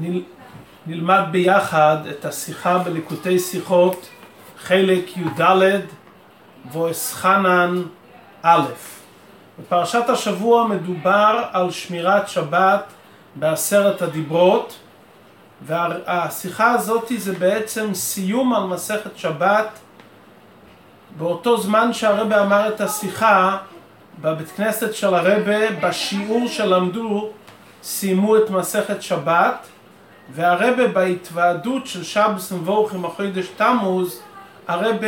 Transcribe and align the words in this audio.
נל... 0.00 0.22
נלמד 0.86 1.22
ביחד 1.30 1.96
את 2.10 2.24
השיחה 2.24 2.78
בליקוטי 2.78 3.38
שיחות, 3.38 4.08
חלק 4.58 5.16
י"ד 5.16 5.80
ואסחנן 6.72 7.82
א'. 8.42 8.66
בפרשת 9.58 10.08
השבוע 10.08 10.66
מדובר 10.66 11.44
על 11.52 11.70
שמירת 11.70 12.28
שבת 12.28 12.84
בעשרת 13.34 14.02
הדיברות, 14.02 14.76
והשיחה 15.66 16.70
הזאת 16.70 17.12
זה 17.16 17.32
בעצם 17.32 17.94
סיום 17.94 18.54
על 18.54 18.62
מסכת 18.62 19.16
שבת. 19.16 19.68
באותו 21.18 21.60
זמן 21.60 21.92
שהרבה 21.92 22.42
אמר 22.42 22.68
את 22.68 22.80
השיחה, 22.80 23.56
בבית 24.20 24.48
כנסת 24.48 24.94
של 24.94 25.14
הרבה, 25.14 25.70
בשיעור 25.80 26.48
שלמדו, 26.48 27.30
סיימו 27.82 28.36
את 28.36 28.50
מסכת 28.50 29.02
שבת, 29.02 29.66
והרבה 30.30 30.88
בהתוועדות 30.88 31.86
של 31.86 32.04
שבס 32.04 32.52
מבורכים 32.52 33.04
החודש 33.04 33.46
תמוז, 33.56 34.20
הרבה 34.68 35.06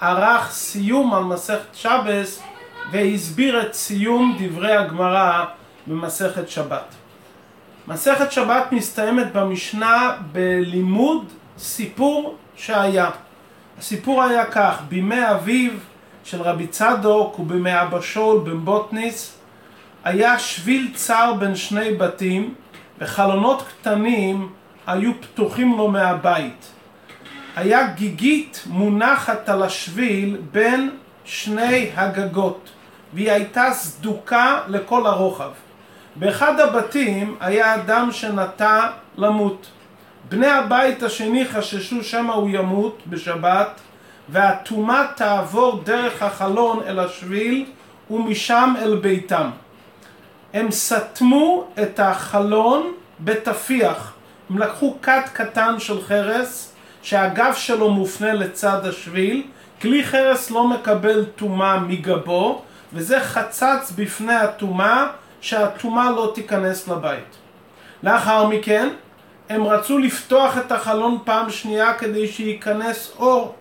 ערך 0.00 0.50
סיום 0.50 1.14
על 1.14 1.22
מסכת 1.22 1.74
שבס 1.74 2.42
והסביר 2.90 3.62
את 3.62 3.74
סיום 3.74 4.36
דברי 4.40 4.76
הגמרא 4.76 5.44
במסכת 5.86 6.48
שבת. 6.48 6.94
מסכת 7.88 8.32
שבת 8.32 8.72
מסתיימת 8.72 9.32
במשנה 9.32 10.16
בלימוד 10.32 11.24
סיפור 11.58 12.36
שהיה. 12.56 13.10
הסיפור 13.78 14.22
היה 14.22 14.44
כך, 14.44 14.82
בימי 14.88 15.30
אביו 15.30 15.70
של 16.24 16.42
רבי 16.42 16.66
צדוק 16.66 17.38
ובימי 17.38 17.82
אבא 17.82 18.00
שאול 18.00 18.40
בן 18.44 18.64
בוטניס 18.64 19.38
היה 20.04 20.38
שביל 20.38 20.90
צר 20.94 21.34
בין 21.38 21.56
שני 21.56 21.94
בתים 21.94 22.54
וחלונות 23.00 23.62
קטנים 23.68 24.48
היו 24.86 25.12
פתוחים 25.20 25.76
לו 25.76 25.88
מהבית. 25.88 26.72
היה 27.56 27.86
גיגית 27.86 28.64
מונחת 28.66 29.48
על 29.48 29.62
השביל 29.62 30.36
בין 30.52 30.90
שני 31.24 31.90
הגגות 31.96 32.70
והיא 33.14 33.32
הייתה 33.32 33.70
סדוקה 33.72 34.60
לכל 34.68 35.06
הרוחב. 35.06 35.50
באחד 36.16 36.60
הבתים 36.60 37.36
היה 37.40 37.74
אדם 37.74 38.08
שנטע 38.12 38.86
למות. 39.16 39.66
בני 40.28 40.46
הבית 40.46 41.02
השני 41.02 41.44
חששו 41.44 42.04
שמא 42.04 42.32
הוא 42.32 42.50
ימות 42.52 43.02
בשבת 43.06 43.80
והטומאה 44.28 45.04
תעבור 45.16 45.82
דרך 45.84 46.22
החלון 46.22 46.82
אל 46.86 46.98
השביל 46.98 47.64
ומשם 48.10 48.74
אל 48.78 48.96
ביתם. 48.96 49.50
הם 50.54 50.70
סתמו 50.70 51.64
את 51.82 52.00
החלון 52.00 52.92
בתפיח. 53.20 54.12
הם 54.50 54.58
לקחו 54.58 54.96
כת 55.02 55.22
קטן 55.32 55.74
של 55.78 56.02
חרס 56.02 56.72
שהגב 57.02 57.54
שלו 57.54 57.90
מופנה 57.90 58.32
לצד 58.32 58.86
השביל, 58.86 59.42
כלי 59.80 60.04
חרס 60.04 60.50
לא 60.50 60.68
מקבל 60.68 61.24
טומאה 61.24 61.80
מגבו 61.80 62.62
וזה 62.92 63.20
חצץ 63.20 63.92
בפני 63.96 64.34
הטומאה 64.34 65.06
שהטומאה 65.40 66.10
לא 66.10 66.32
תיכנס 66.34 66.88
לבית. 66.88 67.36
לאחר 68.02 68.46
מכן 68.46 68.88
הם 69.48 69.66
רצו 69.66 69.98
לפתוח 69.98 70.58
את 70.58 70.72
החלון 70.72 71.18
פעם 71.24 71.50
שנייה 71.50 71.94
כדי 71.94 72.28
שייכנס 72.28 73.12
אור. 73.18 73.54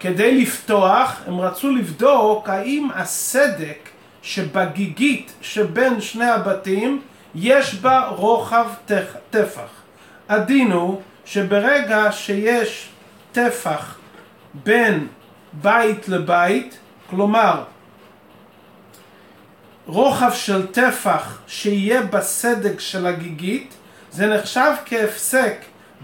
כדי 0.00 0.42
לפתוח 0.42 1.20
הם 1.26 1.40
רצו 1.40 1.70
לבדוק 1.70 2.48
האם 2.48 2.88
הסדק 2.94 3.89
שבגיגית 4.22 5.32
שבין 5.42 6.00
שני 6.00 6.30
הבתים 6.30 7.02
יש 7.34 7.74
בה 7.74 8.06
רוחב 8.08 8.66
טפח. 9.30 9.68
הדין 10.28 10.72
הוא 10.72 11.00
שברגע 11.24 12.12
שיש 12.12 12.88
טפח 13.32 13.98
בין 14.54 15.06
בית 15.52 16.08
לבית, 16.08 16.78
כלומר 17.10 17.62
רוחב 19.86 20.32
של 20.32 20.66
טפח 20.66 21.38
שיהיה 21.46 22.02
בסדק 22.02 22.80
של 22.80 23.06
הגיגית, 23.06 23.74
זה 24.10 24.26
נחשב 24.26 24.72
כהפסק 24.86 25.54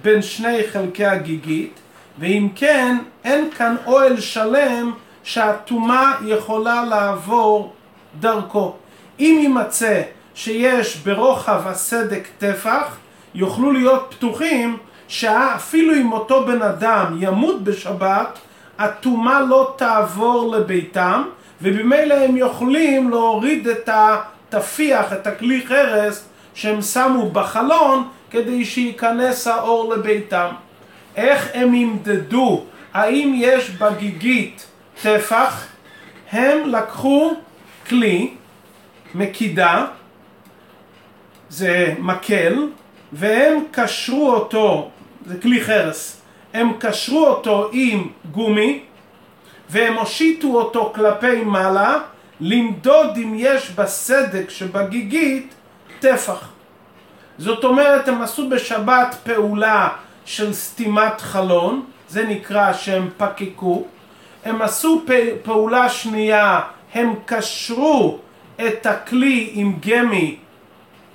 בין 0.02 0.22
שני 0.22 0.58
חלקי 0.72 1.06
הגיגית, 1.06 1.72
ואם 2.18 2.48
כן, 2.54 2.96
אין 3.24 3.50
כאן 3.50 3.76
אוהל 3.86 4.20
שלם 4.20 4.92
שהטומאה 5.22 6.12
יכולה 6.26 6.84
לעבור 6.84 7.75
דרכו. 8.20 8.74
אם 9.20 9.38
יימצא 9.42 10.02
שיש 10.34 10.96
ברוחב 10.96 11.62
הסדק 11.66 12.26
טפח, 12.38 12.96
יוכלו 13.34 13.72
להיות 13.72 14.14
פתוחים 14.16 14.76
שאפילו 15.08 15.94
אם 15.94 16.12
אותו 16.12 16.46
בן 16.46 16.62
אדם 16.62 17.16
ימות 17.20 17.64
בשבת, 17.64 18.38
הטומאה 18.78 19.40
לא 19.40 19.74
תעבור 19.76 20.56
לביתם, 20.56 21.22
ובמילא 21.62 22.14
הם 22.14 22.36
יכולים 22.36 23.10
להוריד 23.10 23.68
את 23.68 23.88
התפיח, 23.92 25.12
את 25.12 25.26
הכלי 25.26 25.66
חרס 25.66 26.28
שהם 26.54 26.82
שמו 26.82 27.30
בחלון 27.30 28.08
כדי 28.30 28.64
שייכנס 28.64 29.46
האור 29.46 29.94
לביתם. 29.94 30.48
איך 31.16 31.50
הם 31.54 31.74
ימדדו 31.74 32.64
האם 32.94 33.32
יש 33.36 33.70
בגיגית 33.70 34.66
טפח? 35.02 35.66
הם 36.32 36.68
לקחו 36.68 37.34
כלי, 37.88 38.34
מקידה, 39.14 39.86
זה 41.48 41.94
מקל, 41.98 42.68
והם 43.12 43.62
קשרו 43.70 44.30
אותו, 44.32 44.90
זה 45.26 45.40
כלי 45.40 45.64
חרס, 45.64 46.20
הם 46.54 46.72
קשרו 46.78 47.26
אותו 47.26 47.68
עם 47.72 48.08
גומי, 48.30 48.82
והם 49.70 49.94
הושיטו 49.94 50.48
אותו 50.48 50.92
כלפי 50.94 51.44
מעלה, 51.44 51.98
למדוד 52.40 53.16
אם 53.16 53.32
יש 53.36 53.70
בסדק 53.70 54.50
שבגיגית 54.50 55.54
טפח. 56.00 56.48
זאת 57.38 57.64
אומרת, 57.64 58.08
הם 58.08 58.22
עשו 58.22 58.48
בשבת 58.48 59.16
פעולה 59.24 59.88
של 60.24 60.52
סתימת 60.52 61.20
חלון, 61.20 61.84
זה 62.08 62.24
נקרא 62.24 62.72
שהם 62.72 63.10
פקקו. 63.16 63.84
הם 64.44 64.62
עשו 64.62 65.04
פעולה 65.42 65.88
שנייה, 65.88 66.60
הם 66.96 67.14
קשרו 67.26 68.18
את 68.66 68.86
הכלי 68.86 69.50
עם 69.52 69.72
גמי 69.88 70.36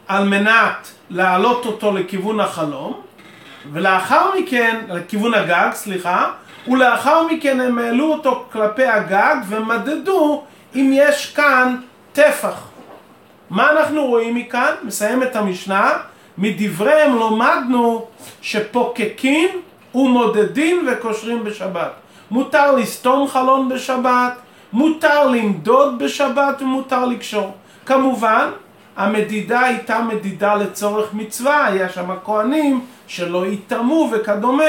על 0.08 0.28
מנת 0.28 0.92
להעלות 1.09 1.66
אותו 1.66 1.92
לכיוון 1.92 2.40
החלום, 2.40 3.02
ולאחר 3.72 4.30
מכן, 4.40 4.81
לכיוון 4.90 5.34
הגג, 5.34 5.69
סליחה, 5.74 6.31
ולאחר 6.68 7.28
מכן 7.28 7.59
הם 7.59 7.80
העלו 7.80 8.14
אותו 8.14 8.46
כלפי 8.52 8.86
הגג 8.86 9.36
ומדדו 9.47 10.44
אם 10.75 10.92
יש 10.94 11.34
כאן 11.34 11.75
טפח. 12.13 12.68
מה 13.50 13.72
אנחנו 13.72 14.06
רואים 14.06 14.36
מכאן? 14.36 14.74
מסיים 14.84 15.24
את 15.24 15.36
המשנה. 15.36 15.94
מדבריהם 16.38 17.16
לומדנו 17.16 18.06
שפוקקים 18.42 19.50
ומודדים 19.96 20.88
וקושרים 20.92 21.44
בשבת. 21.44 21.92
מותר 22.31 22.72
לסתום 22.72 23.28
חלון 23.28 23.69
בשבת, 23.69 24.34
מותר 24.73 25.27
למדוד 25.27 26.03
בשבת 26.03 26.61
ומותר 26.61 27.05
לקשור. 27.05 27.53
כמובן, 27.85 28.49
המדידה 28.97 29.59
הייתה 29.59 30.01
מדידה 30.01 30.55
לצורך 30.55 31.13
מצווה, 31.13 31.65
היה 31.65 31.89
שם 31.89 32.09
כהנים 32.25 32.85
שלא 33.07 33.45
יטמאו 33.47 34.09
וכדומה. 34.11 34.63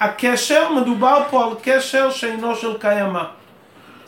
הקשר, 0.00 0.72
מדובר 0.72 1.22
פה 1.30 1.44
על 1.44 1.50
קשר 1.62 2.10
שאינו 2.10 2.56
של 2.56 2.78
קיימא. 2.78 3.22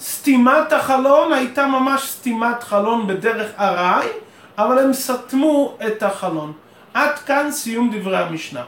סתימת 0.01 0.73
החלון 0.73 1.33
הייתה 1.33 1.67
ממש 1.67 2.09
סתימת 2.11 2.63
חלון 2.63 3.07
בדרך 3.07 3.51
ארעי, 3.59 4.09
אבל 4.59 4.79
הם 4.79 4.93
סתמו 4.93 5.77
את 5.87 6.03
החלון. 6.03 6.53
עד 6.95 7.19
כאן 7.19 7.51
סיום 7.51 7.91
דברי 7.95 8.17
המשנה. 8.17 8.63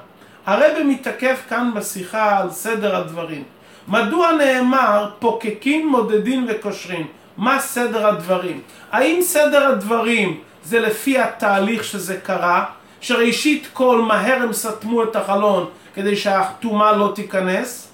הרב 0.47 0.83
מתעכב 0.85 1.37
כאן 1.49 1.71
בשיחה 1.75 2.39
על 2.39 2.51
סדר 2.51 2.97
הדברים. 2.97 3.43
מדוע 3.89 4.33
נאמר 4.33 5.11
פוקקים, 5.19 5.89
מודדים 5.89 6.47
וקושרים? 6.49 7.07
מה 7.37 7.59
סדר 7.59 8.07
הדברים? 8.07 8.61
האם 8.93 9.19
סדר 9.23 9.67
הדברים 9.67 10.41
זה 10.65 10.81
לפי 10.81 11.19
התהליך 11.19 11.85
שזה 11.85 12.17
קרה, 12.17 12.65
שראשית 13.01 13.69
כל 13.73 14.01
מהר 14.01 14.43
הם 14.43 14.53
סתמו 14.53 15.03
את 15.03 15.17
החלון 15.17 15.67
כדי 15.95 16.17
שהטומאה 16.17 16.93
לא 16.93 17.13
תיכנס? 17.15 17.89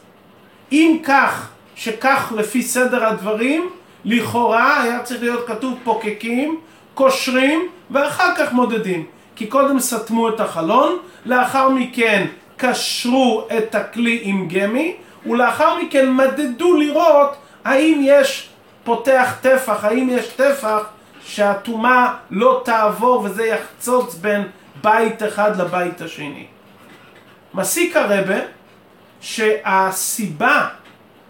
אם 0.72 0.96
כך, 1.04 1.48
שכך 1.74 2.32
לפי 2.36 2.62
סדר 2.62 3.06
הדברים, 3.06 3.70
לכאורה 4.04 4.82
היה 4.82 5.02
צריך 5.02 5.22
להיות 5.22 5.46
כתוב 5.46 5.78
פוקקים, 5.84 6.60
קושרים 6.94 7.68
ואחר 7.90 8.34
כך 8.36 8.52
מודדים. 8.52 9.06
כי 9.36 9.46
קודם 9.46 9.80
סתמו 9.80 10.28
את 10.28 10.40
החלון, 10.40 10.98
לאחר 11.26 11.68
מכן 11.68 12.26
קשרו 12.56 13.46
את 13.58 13.74
הכלי 13.74 14.20
עם 14.22 14.48
גמי, 14.48 14.96
ולאחר 15.26 15.78
מכן 15.82 16.12
מדדו 16.12 16.76
לראות 16.76 17.36
האם 17.64 18.00
יש 18.04 18.48
פותח 18.84 19.34
טפח, 19.40 19.84
האם 19.84 20.08
יש 20.10 20.26
טפח 20.26 20.82
שהטומאה 21.24 22.14
לא 22.30 22.62
תעבור 22.64 23.22
וזה 23.24 23.46
יחצוץ 23.46 24.14
בין 24.14 24.42
בית 24.82 25.22
אחד 25.22 25.60
לבית 25.60 26.00
השני. 26.00 26.46
מסיק 27.54 27.96
הרבה 27.96 28.36
שהסיבה 29.20 30.68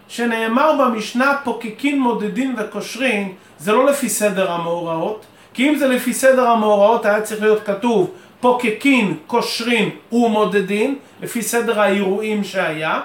שנאמר 0.07 0.71
במשנה 0.79 1.37
פוקקין 1.43 1.99
מודדין 1.99 2.55
וקושרין 2.57 3.33
זה 3.59 3.71
לא 3.71 3.85
לפי 3.85 4.09
סדר 4.09 4.51
המאורעות 4.51 5.25
כי 5.53 5.69
אם 5.69 5.75
זה 5.75 5.87
לפי 5.87 6.13
סדר 6.13 6.47
המאורעות 6.47 7.05
היה 7.05 7.21
צריך 7.21 7.41
להיות 7.41 7.63
כתוב 7.65 8.11
פוקקין, 8.39 9.17
קושרין 9.27 9.89
ומודדין 10.11 10.95
לפי 11.21 11.41
סדר 11.41 11.81
האירועים 11.81 12.43
שהיה 12.43 13.01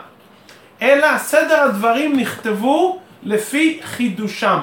אלא 0.85 1.19
סדר 1.19 1.61
הדברים 1.61 2.17
נכתבו 2.17 2.99
לפי 3.23 3.81
חידושם 3.85 4.59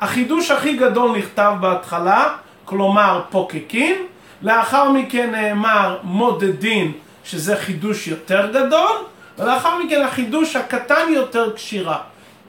החידוש 0.00 0.50
הכי 0.50 0.76
גדול 0.76 1.18
נכתב 1.18 1.52
בהתחלה 1.60 2.28
כלומר 2.64 3.22
פוקקין 3.30 3.94
לאחר 4.42 4.90
מכן 4.90 5.30
נאמר 5.30 5.98
מודדין 6.02 6.92
שזה 7.24 7.56
חידוש 7.56 8.06
יותר 8.06 8.50
גדול 8.52 8.96
ולאחר 9.38 9.78
מכן 9.78 10.02
החידוש 10.02 10.56
הקטן 10.56 11.12
יותר 11.12 11.52
קשירה. 11.52 11.98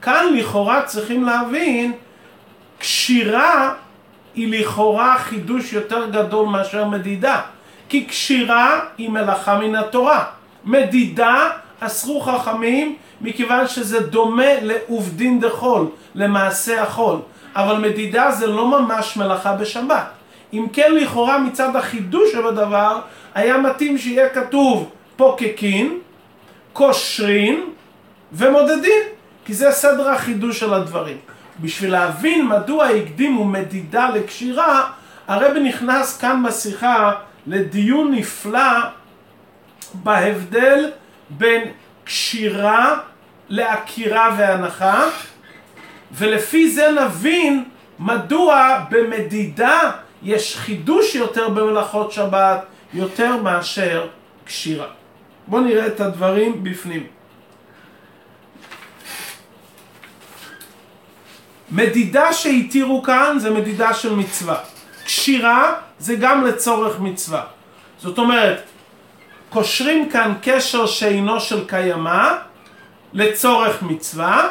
כאן 0.02 0.26
לכאורה 0.34 0.82
צריכים 0.82 1.24
להבין, 1.24 1.92
קשירה 2.78 3.74
היא 4.34 4.60
לכאורה 4.60 5.18
חידוש 5.18 5.72
יותר 5.72 6.10
גדול 6.10 6.46
מאשר 6.48 6.84
מדידה. 6.84 7.40
כי 7.88 8.04
קשירה 8.04 8.80
היא 8.98 9.10
מלאכה 9.10 9.58
מן 9.58 9.74
התורה. 9.74 10.24
מדידה 10.64 11.50
אסרו 11.80 12.20
חכמים 12.20 12.96
מכיוון 13.20 13.68
שזה 13.68 14.00
דומה 14.00 14.60
לעובדין 14.62 15.40
דחול, 15.40 15.86
למעשה 16.14 16.82
החול. 16.82 17.18
אבל 17.56 17.76
מדידה 17.76 18.30
זה 18.30 18.46
לא 18.46 18.80
ממש 18.80 19.16
מלאכה 19.16 19.52
בשבת. 19.52 20.06
אם 20.52 20.66
כן 20.72 20.94
לכאורה 20.94 21.38
מצד 21.38 21.76
החידוש 21.76 22.32
שבדבר 22.32 23.00
היה 23.34 23.58
מתאים 23.58 23.98
שיהיה 23.98 24.28
כתוב 24.28 24.90
פוקקין 25.16 25.98
קושרים 26.72 27.70
ומודדים, 28.32 29.02
כי 29.44 29.54
זה 29.54 29.70
סדר 29.70 30.08
החידוש 30.08 30.60
של 30.60 30.74
הדברים. 30.74 31.16
בשביל 31.60 31.92
להבין 31.92 32.46
מדוע 32.46 32.86
הקדימו 32.86 33.44
מדידה 33.44 34.10
לקשירה, 34.14 34.90
הרב 35.28 35.56
נכנס 35.56 36.18
כאן 36.18 36.42
בשיחה 36.42 37.12
לדיון 37.46 38.14
נפלא 38.14 38.80
בהבדל 39.94 40.90
בין 41.30 41.62
קשירה 42.08 43.00
לעקירה 43.48 44.34
והנחה, 44.38 45.08
ולפי 46.12 46.70
זה 46.70 46.88
נבין 47.04 47.64
מדוע 47.98 48.80
במדידה 48.90 49.90
יש 50.22 50.56
חידוש 50.56 51.14
יותר 51.14 51.48
במלאכות 51.48 52.12
שבת 52.12 52.64
יותר 52.94 53.36
מאשר 53.36 54.06
קשירה. 54.44 54.86
בואו 55.46 55.62
נראה 55.62 55.86
את 55.86 56.00
הדברים 56.00 56.64
בפנים. 56.64 57.06
מדידה 61.70 62.32
שהתירו 62.32 63.02
כאן 63.02 63.36
זה 63.38 63.50
מדידה 63.50 63.94
של 63.94 64.14
מצווה. 64.14 64.60
קשירה 65.04 65.74
זה 65.98 66.14
גם 66.14 66.44
לצורך 66.44 67.00
מצווה. 67.00 67.44
זאת 67.98 68.18
אומרת, 68.18 68.62
קושרים 69.50 70.08
כאן 70.08 70.32
קשר 70.42 70.86
שאינו 70.86 71.40
של 71.40 71.64
קיימא 71.66 72.28
לצורך 73.12 73.82
מצווה, 73.82 74.48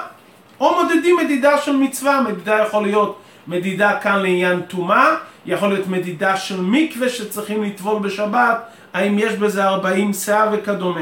או 0.60 0.76
מודדים 0.76 1.18
מדידה 1.18 1.58
של 1.58 1.76
מצווה. 1.76 2.22
מדידה 2.22 2.58
יכול 2.68 2.84
להיות 2.84 3.20
מדידה 3.48 4.00
כאן 4.00 4.22
לעניין 4.22 4.62
טומאה, 4.62 5.16
יכול 5.46 5.70
להיות 5.70 5.88
מדידה 5.88 6.38
של 6.38 6.62
מקווה 6.62 7.10
שצריכים 7.10 7.64
לטבול 7.64 8.00
בשבת, 8.00 8.64
האם 8.94 9.20
יש 9.20 9.34
בזה 9.34 9.66
40 9.66 10.14
שאה 10.14 10.50
וכדומה. 10.52 11.02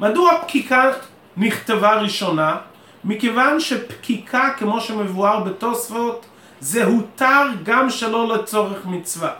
מדוע 0.00 0.32
פקיקה 0.42 0.90
נכתבה 1.36 1.94
ראשונה? 1.94 2.56
מכיוון 3.04 3.60
שפקיקה, 3.60 4.50
כמו 4.58 4.80
שמבואר 4.80 5.40
בתוספות, 5.40 6.26
זה 6.60 6.84
הותר 6.84 7.46
גם 7.62 7.90
שלא 7.90 8.28
לצורך 8.28 8.86
מצווה. 8.86 9.30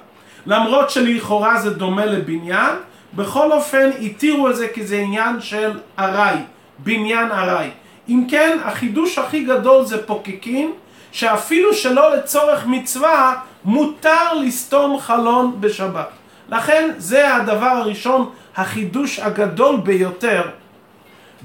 למרות 0.47 0.91
שלכאורה 0.91 1.61
זה 1.61 1.71
דומה 1.71 2.07
לבניין, 2.07 2.75
בכל 3.17 3.53
אופן 3.53 3.91
התירו 4.01 4.51
את 4.51 4.57
זה 4.57 4.69
כי 4.69 4.87
זה 4.87 4.99
עניין 4.99 5.41
של 5.41 5.81
ארעי, 5.99 6.39
בניין 6.79 7.33
ארעי. 7.33 7.71
אם 8.09 8.25
כן, 8.31 8.59
החידוש 8.65 9.19
הכי 9.19 9.45
גדול 9.45 9.85
זה 9.85 10.07
פוקקין, 10.07 10.73
שאפילו 11.13 11.75
שלא 11.75 12.17
לצורך 12.17 12.67
מצווה, 12.67 13.35
מותר 13.65 14.35
לסתום 14.35 15.01
חלון 15.01 15.57
בשבת. 15.61 16.09
לכן 16.49 16.91
זה 16.99 17.35
הדבר 17.35 17.67
הראשון, 17.67 18.31
החידוש 18.57 19.19
הגדול 19.19 19.77
ביותר. 19.77 20.43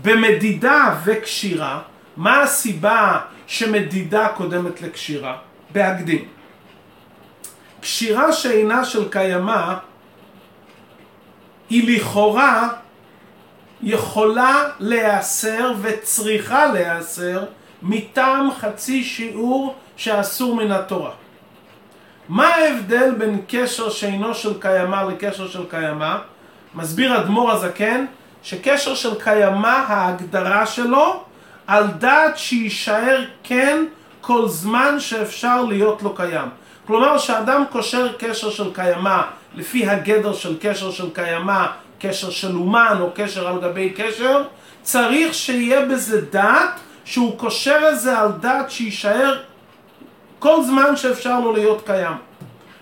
במדידה 0.04 0.96
וקשירה, 1.04 1.80
מה 2.18 2.42
הסיבה 2.42 3.20
שמדידה 3.48 4.28
קודמת 4.28 4.82
לקשירה? 4.82 5.36
בהקדים. 5.72 6.26
קשירה 7.82 8.34
שאינה 8.34 8.86
של 8.86 9.10
קיימא 9.10 9.74
היא 11.70 11.98
לכאורה 11.98 12.70
יכולה 13.82 14.64
להיאסר 14.80 15.74
וצריכה 15.82 16.66
להיאסר 16.66 17.44
מטעם 17.82 18.50
חצי 18.60 19.04
שיעור 19.04 19.76
שאסור 19.98 20.56
מן 20.56 20.72
התורה. 20.72 21.12
מה 22.30 22.48
ההבדל 22.48 23.12
בין 23.18 23.42
קשר 23.48 23.90
שאינו 23.90 24.34
של 24.34 24.60
קיימא 24.62 25.04
לקשר 25.10 25.48
של 25.48 25.64
קיימא? 25.70 26.16
מסביר 26.76 27.22
אדמו"ר 27.22 27.52
הזקן 27.52 28.06
שקשר 28.44 28.96
של 28.96 29.22
קיימא 29.24 29.84
ההגדרה 29.88 30.66
שלו 30.66 31.24
על 31.68 31.88
דעת 31.88 32.38
שיישאר 32.38 33.26
כן 33.44 33.86
כל 34.22 34.48
זמן 34.48 35.00
שאפשר 35.00 35.64
להיות 35.64 36.04
לו 36.04 36.16
קיים. 36.16 36.50
כלומר 36.88 37.18
שאדם 37.18 37.64
קושר 37.72 38.14
קשר 38.20 38.50
של 38.50 38.74
קיימא 38.74 39.22
לפי 39.56 39.90
הגדר 39.90 40.34
של 40.34 40.58
קשר 40.62 40.92
של 40.92 41.10
קיימא, 41.14 41.66
קשר 42.00 42.30
של 42.30 42.56
אומן 42.56 42.98
או 43.00 43.10
קשר 43.16 43.48
על 43.48 43.62
גבי 43.62 43.90
קשר, 43.90 44.44
צריך 44.82 45.34
שיהיה 45.34 45.86
בזה 45.86 46.22
דעת 46.22 46.80
שהוא 47.06 47.38
קושר 47.38 47.80
את 47.92 48.00
זה 48.00 48.18
על 48.18 48.32
דעת 48.32 48.72
שיישאר 48.72 49.40
כל 50.40 50.64
זמן 50.64 50.96
שאפשר 50.96 51.40
לו 51.40 51.54
להיות 51.54 51.86
קיים. 51.86 52.18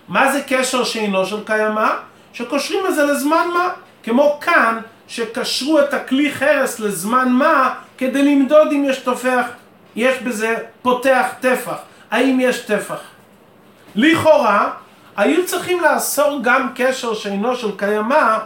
מה 0.08 0.32
זה 0.32 0.42
קשר 0.48 0.84
שאינו 0.84 1.26
של 1.26 1.44
קיימא? 1.44 1.88
שקושרים 2.32 2.86
את 2.86 2.94
זה 2.94 3.04
לזמן 3.04 3.46
מה. 3.54 3.68
כמו 4.02 4.38
כאן, 4.40 4.78
שקשרו 5.08 5.80
את 5.80 5.94
הכלי 5.94 6.32
חרס 6.32 6.80
לזמן 6.80 7.28
מה, 7.28 7.74
כדי 7.98 8.22
למדוד 8.22 8.68
אם 8.72 8.84
יש 8.88 8.98
תופח, 8.98 9.46
יש 9.96 10.22
בזה 10.22 10.56
פותח 10.82 11.26
טפח. 11.40 11.76
האם 12.10 12.40
יש 12.40 12.60
טפח? 12.60 13.00
לכאורה, 13.94 14.70
היו 15.18 15.46
צריכים 15.46 15.80
לאסור 15.80 16.38
גם 16.42 16.68
קשר 16.74 17.14
שאינו 17.14 17.56
של 17.56 17.76
קיימא 17.76 18.38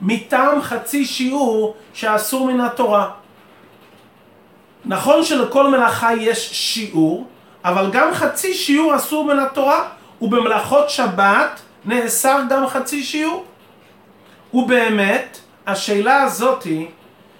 מטעם 0.00 0.62
חצי 0.62 1.04
שיעור 1.04 1.76
שאסור 1.92 2.46
מן 2.46 2.60
התורה. 2.60 3.10
נכון 4.84 5.24
שלכל 5.24 5.70
מלאכה 5.70 6.14
יש 6.14 6.52
שיעור, 6.52 7.26
אבל 7.64 7.90
גם 7.92 8.14
חצי 8.14 8.54
שיעור 8.54 8.96
אסור 8.96 9.24
מן 9.24 9.38
התורה, 9.38 9.88
ובמלאכות 10.22 10.90
שבת 10.90 11.60
נאסר 11.84 12.40
גם 12.48 12.66
חצי 12.66 13.02
שיעור. 13.02 13.44
ובאמת, 14.54 15.38
השאלה 15.66 16.22
הזאתי, 16.22 16.86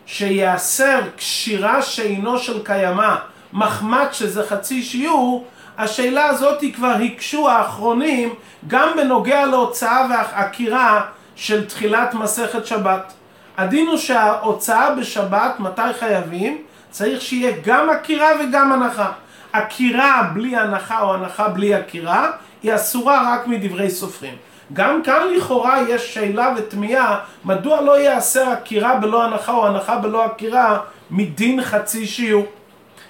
שיאסר 0.06 1.00
קשירה 1.16 1.82
שאינו 1.82 2.38
של 2.38 2.64
קיימא, 2.64 3.14
מחמד 3.52 4.06
שזה 4.12 4.46
חצי 4.46 4.82
שיעור, 4.82 5.46
השאלה 5.78 6.26
הזאתי 6.26 6.72
כבר 6.72 6.96
הקשו 7.04 7.48
האחרונים 7.48 8.34
גם 8.66 8.88
בנוגע 8.96 9.46
להוצאה 9.46 10.06
ועקירה 10.10 11.02
של 11.36 11.66
תחילת 11.66 12.14
מסכת 12.14 12.66
שבת. 12.66 13.12
הדין 13.56 13.86
הוא 13.86 13.96
שההוצאה 13.96 14.94
בשבת, 14.94 15.54
מתי 15.60 15.92
חייבים? 15.98 16.62
צריך 16.90 17.22
שיהיה 17.22 17.52
גם 17.64 17.90
עקירה 17.90 18.28
וגם 18.40 18.72
הנחה. 18.72 19.12
עקירה 19.52 20.30
בלי 20.34 20.56
הנחה 20.56 21.00
או 21.00 21.14
הנחה 21.14 21.48
בלי 21.48 21.74
עקירה 21.74 22.30
היא 22.62 22.74
אסורה 22.74 23.34
רק 23.34 23.46
מדברי 23.46 23.90
סופרים. 23.90 24.34
גם 24.72 25.02
כאן 25.02 25.20
לכאורה 25.36 25.82
יש 25.88 26.14
שאלה 26.14 26.54
ותמיהה 26.56 27.18
מדוע 27.44 27.80
לא 27.80 27.98
יעשה 27.98 28.52
עקירה 28.52 28.94
בלא 28.94 29.24
הנחה 29.24 29.52
או 29.52 29.66
הנחה 29.66 29.96
בלא 29.96 30.24
עקירה 30.24 30.78
מדין 31.10 31.62
חצי 31.62 32.06
שיעור. 32.06 32.46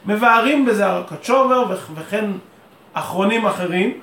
מבארים 0.06 0.64
בזה 0.66 0.86
הרקצ'ובר 0.86 1.64
וכן 1.94 2.24
אחרונים 2.94 3.46
אחרים 3.46 4.00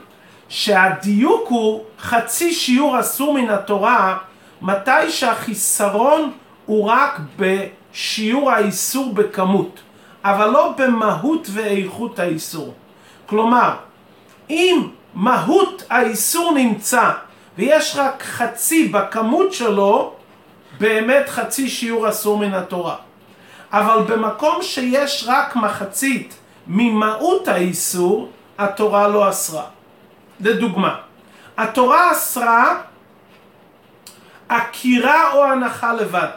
שהדיוק 0.50 1.50
הוא 1.50 1.84
חצי 2.00 2.54
שיעור 2.54 3.00
אסור 3.00 3.34
מן 3.34 3.50
התורה 3.50 4.18
מתי 4.62 5.12
שהחיסרון 5.12 6.32
הוא 6.66 6.90
רק 6.90 7.20
בשיעור 7.38 8.52
האיסור 8.52 9.14
בכמות 9.14 9.80
אבל 10.24 10.50
לא 10.50 10.74
במהות 10.78 11.48
ואיכות 11.52 12.20
האיסור. 12.20 12.74
כלומר, 13.26 13.74
אם 14.50 14.88
מהות 15.14 15.84
האיסור 15.90 16.54
נמצא 16.54 17.12
ויש 17.58 17.96
רק 17.96 18.24
חצי 18.24 18.88
בכמות 18.88 19.54
שלו, 19.54 20.14
באמת 20.80 21.30
חצי 21.30 21.70
שיעור 21.70 22.10
אסור 22.10 22.38
מן 22.38 22.54
התורה. 22.54 22.96
אבל 23.72 24.04
במקום 24.08 24.62
שיש 24.62 25.26
רק 25.28 25.56
מחצית 25.56 26.36
ממהות 26.68 27.48
האיסור, 27.48 28.30
התורה 28.58 29.08
לא 29.08 29.30
אסרה. 29.30 29.64
לדוגמה, 30.40 30.96
התורה 31.58 32.12
אסרה 32.12 32.82
עקירה 34.50 35.32
או 35.34 35.46
הנחה 35.46 35.94
לבד. 35.94 36.28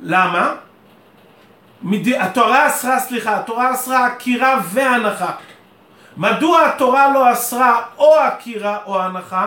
למה? 0.00 0.54
מד... 1.82 2.08
התורה 2.08 2.66
אסרה, 2.66 3.00
סליחה, 3.00 3.36
התורה 3.36 3.72
אסרה 3.72 4.06
עקירה 4.06 4.60
והנחה. 4.64 5.30
מדוע 6.16 6.66
התורה 6.66 7.12
לא 7.12 7.32
אסרה 7.32 7.82
או 7.98 8.14
עקירה 8.14 8.78
או 8.86 9.02
הנחה? 9.02 9.46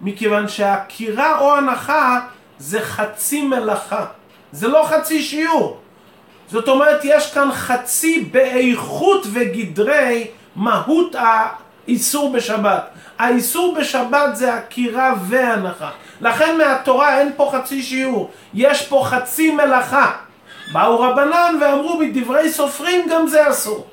מכיוון 0.00 0.48
שעקירה 0.48 1.38
או 1.38 1.56
הנחה 1.56 2.20
זה 2.58 2.80
חצי 2.80 3.42
מלאכה, 3.42 4.04
זה 4.52 4.68
לא 4.68 4.86
חצי 4.88 5.22
שיעור. 5.22 5.80
זאת 6.48 6.68
אומרת, 6.68 7.00
יש 7.04 7.34
כאן 7.34 7.52
חצי 7.52 8.20
באיכות 8.32 9.26
וגדרי 9.32 10.30
מהות 10.56 11.16
האיסור 11.18 12.32
בשבת. 12.32 12.88
האיסור 13.18 13.74
בשבת 13.78 14.36
זה 14.36 14.54
עקירה 14.54 15.14
והנחה. 15.28 15.90
לכן 16.20 16.58
מהתורה 16.58 17.18
אין 17.18 17.32
פה 17.36 17.50
חצי 17.52 17.82
שיעור, 17.82 18.30
יש 18.54 18.86
פה 18.86 19.04
חצי 19.06 19.50
מלאכה. 19.50 20.12
באו 20.72 21.00
רבנן 21.00 21.58
ואמרו 21.60 21.98
מדברי 21.98 22.52
סופרים 22.52 23.08
גם 23.08 23.26
זה 23.26 23.50
אסור. 23.50 23.86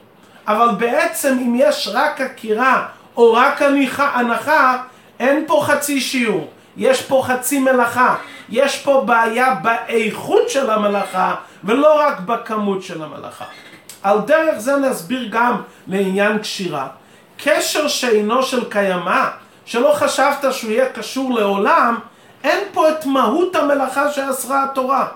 אבל 0.48 0.70
בעצם 0.78 1.38
אם 1.42 1.56
יש 1.58 1.90
רק 1.94 2.22
עקירה 2.22 2.86
או 3.18 3.34
רק 3.34 3.62
הנחה, 3.62 4.12
הנחה, 4.14 4.78
אין 5.20 5.44
פה 5.48 5.64
חצי 5.66 6.02
שיעור, 6.02 6.48
יש 6.78 7.02
פה 7.02 7.24
חצי 7.26 7.60
מלאכה, 7.60 8.16
יש 8.50 8.82
פה 8.82 9.04
בעיה 9.06 9.56
באיכות 9.56 10.50
של 10.50 10.70
המלאכה 10.70 11.36
ולא 11.64 12.00
רק 12.00 12.20
בכמות 12.20 12.84
של 12.84 13.04
המלאכה. 13.04 13.46
על 14.04 14.20
דרך 14.20 14.58
זה 14.58 14.76
נסביר 14.76 15.28
גם 15.32 15.62
לעניין 15.88 16.38
קשירה. 16.38 16.88
קשר 17.44 17.88
שאינו 17.88 18.44
של 18.44 18.70
קיימא, 18.70 19.26
שלא 19.66 19.94
חשבת 19.96 20.46
שהוא 20.52 20.72
יהיה 20.72 20.90
קשור 20.90 21.34
לעולם, 21.34 21.96
אין 22.44 22.60
פה 22.74 22.90
את 22.90 23.06
מהות 23.06 23.56
המלאכה 23.56 24.12
שאסרה 24.12 24.64
התורה. 24.64 25.08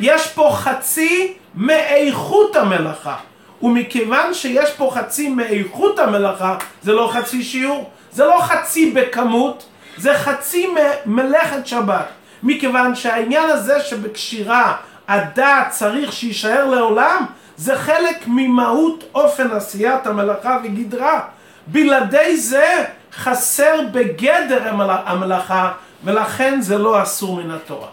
יש 0.00 0.26
פה 0.26 0.50
חצי 0.54 1.34
מאיכות 1.54 2.56
המלאכה. 2.56 3.16
ומכיוון 3.62 4.34
שיש 4.34 4.70
פה 4.70 4.90
חצי 4.94 5.28
מאיכות 5.28 5.98
המלאכה, 5.98 6.56
זה 6.82 6.92
לא 6.92 7.10
חצי 7.12 7.42
שיעור, 7.42 7.90
זה 8.12 8.24
לא 8.24 8.38
חצי 8.42 8.90
בכמות, 8.90 9.64
זה 9.96 10.14
חצי 10.14 10.68
מלאכת 11.06 11.66
שבת. 11.66 12.06
מכיוון 12.42 12.94
שהעניין 12.94 13.50
הזה 13.50 13.80
שבקשירה 13.80 14.76
הדעת 15.08 15.70
צריך 15.70 16.12
שיישאר 16.12 16.64
לעולם, 16.66 17.26
זה 17.56 17.78
חלק 17.78 18.16
ממהות 18.26 19.04
אופן 19.14 19.50
עשיית 19.50 20.06
המלאכה 20.06 20.58
וגדרה. 20.64 21.20
בלעדי 21.66 22.36
זה 22.36 22.84
חסר 23.12 23.80
בגדר 23.92 24.68
המלאכה, 25.06 25.72
ולכן 26.04 26.60
זה 26.60 26.78
לא 26.78 27.02
אסור 27.02 27.36
מן 27.36 27.50
התורה. 27.50 27.88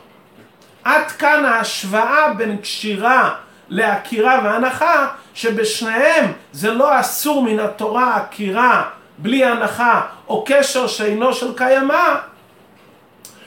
עד 0.84 1.12
כאן 1.12 1.46
ההשוואה 1.46 2.34
בין 2.34 2.58
קשירה 2.58 3.36
לעקירה 3.70 4.40
והנחה, 4.44 5.08
שבשניהם 5.34 6.32
זה 6.52 6.74
לא 6.74 7.00
אסור 7.00 7.44
מן 7.44 7.60
התורה 7.60 8.16
עקירה 8.16 8.84
בלי 9.18 9.46
הנחה 9.46 10.02
או 10.28 10.44
קשר 10.48 10.88
שאינו 10.88 11.34
של 11.34 11.58
קיימא, 11.58 12.16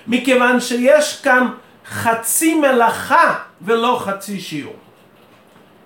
מכיוון 0.07 0.61
שיש 0.61 1.21
כאן 1.21 1.49
חצי 1.91 2.55
מלאכה 2.55 3.35
ולא 3.63 4.01
חצי 4.05 4.41
שיעור. 4.41 4.77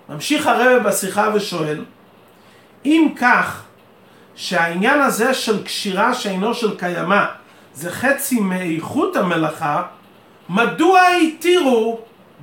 ממשיך 0.09 0.47
הרב 0.47 0.83
בשיחה 0.83 1.29
ושואל, 1.33 1.83
אם 2.85 3.07
כך, 3.19 3.63
שהעניין 4.35 5.01
הזה 5.01 5.33
של 5.33 5.63
קשירה 5.63 6.13
שאינו 6.13 6.53
של 6.53 6.77
קיימא 6.77 7.25
זה 7.73 7.91
חצי 7.91 8.39
מאיכות 8.39 9.15
המלאכה, 9.15 9.83
מדוע 10.49 11.01
התירו 11.07 11.99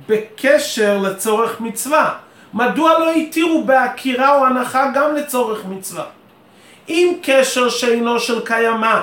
בקשר 0.07 0.97
לצורך 0.97 1.61
מצווה? 1.61 2.13
מדוע 2.53 2.99
לא 2.99 3.13
התירו 3.13 3.63
בעקירה 3.63 4.35
או 4.35 4.45
הנחה 4.45 4.91
גם 4.95 5.15
לצורך 5.15 5.65
מצווה? 5.65 6.05
אם 6.89 7.13
קשר 7.23 7.69
שאינו 7.69 8.19
של 8.19 8.45
קיימא 8.45 9.01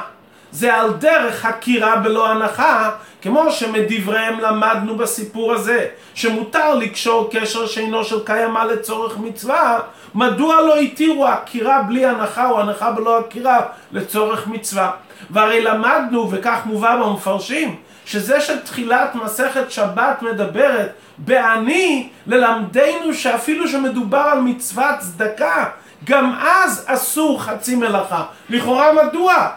זה 0.52 0.74
על 0.74 0.92
דרך 0.92 1.44
עקירה 1.44 1.96
בלא 1.96 2.30
הנחה, 2.30 2.90
כמו 3.22 3.52
שמדבריהם 3.52 4.40
למדנו 4.40 4.96
בסיפור 4.96 5.52
הזה, 5.52 5.86
שמותר 6.14 6.74
לקשור 6.74 7.30
קשר 7.32 7.66
שאינו 7.66 8.04
של 8.04 8.24
קיימא 8.24 8.58
לצורך 8.58 9.18
מצווה, 9.18 9.78
מדוע 10.14 10.60
לא 10.60 10.76
התירו 10.76 11.26
עקירה 11.26 11.82
בלי 11.82 12.06
הנחה 12.06 12.50
או 12.50 12.60
הנחה 12.60 12.90
בלא 12.90 13.18
עקירה 13.18 13.60
לצורך 13.92 14.46
מצווה? 14.46 14.90
והרי 15.30 15.60
למדנו, 15.60 16.30
וכך 16.30 16.58
מובא 16.64 16.96
במפרשים, 16.96 17.76
שזה 18.04 18.40
שתחילת 18.40 19.14
מסכת 19.14 19.70
שבת 19.70 20.22
מדברת 20.22 20.92
בעני, 21.18 22.08
ללמדנו 22.26 23.14
שאפילו 23.14 23.68
שמדובר 23.68 24.18
על 24.32 24.40
מצוות 24.40 24.94
צדקה, 24.98 25.64
גם 26.04 26.34
אז 26.42 26.84
אסור 26.86 27.42
חצי 27.42 27.76
מלאכה. 27.76 28.24
לכאורה 28.50 28.92
מדוע? 28.92 29.48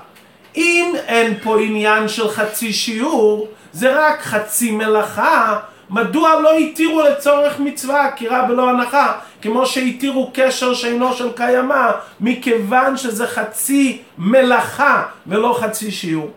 אם 0.58 0.94
אין 1.08 1.34
פה 1.44 1.60
עניין 1.60 2.08
של 2.08 2.30
חצי 2.30 2.74
שיעור, 2.74 3.48
זה 3.72 4.08
רק 4.08 4.22
חצי 4.22 4.72
מלאכה, 4.72 5.60
מדוע 5.90 6.42
לא 6.42 6.58
התירו 6.58 7.02
לצורך 7.02 7.60
מצווה 7.60 8.06
עקירה 8.06 8.46
בלא 8.46 8.70
הנחה, 8.70 9.14
כמו 9.42 9.66
שהתירו 9.66 10.32
קשר 10.34 10.74
שאינו 10.74 11.14
של 11.14 11.32
קיימא, 11.32 11.92
מכיוון 12.20 12.98
שזה 12.98 13.28
חצי 13.28 14.02
מלאכה 14.18 15.04
ולא 15.28 15.58
חצי 15.62 15.92
שיעור. 15.92 16.32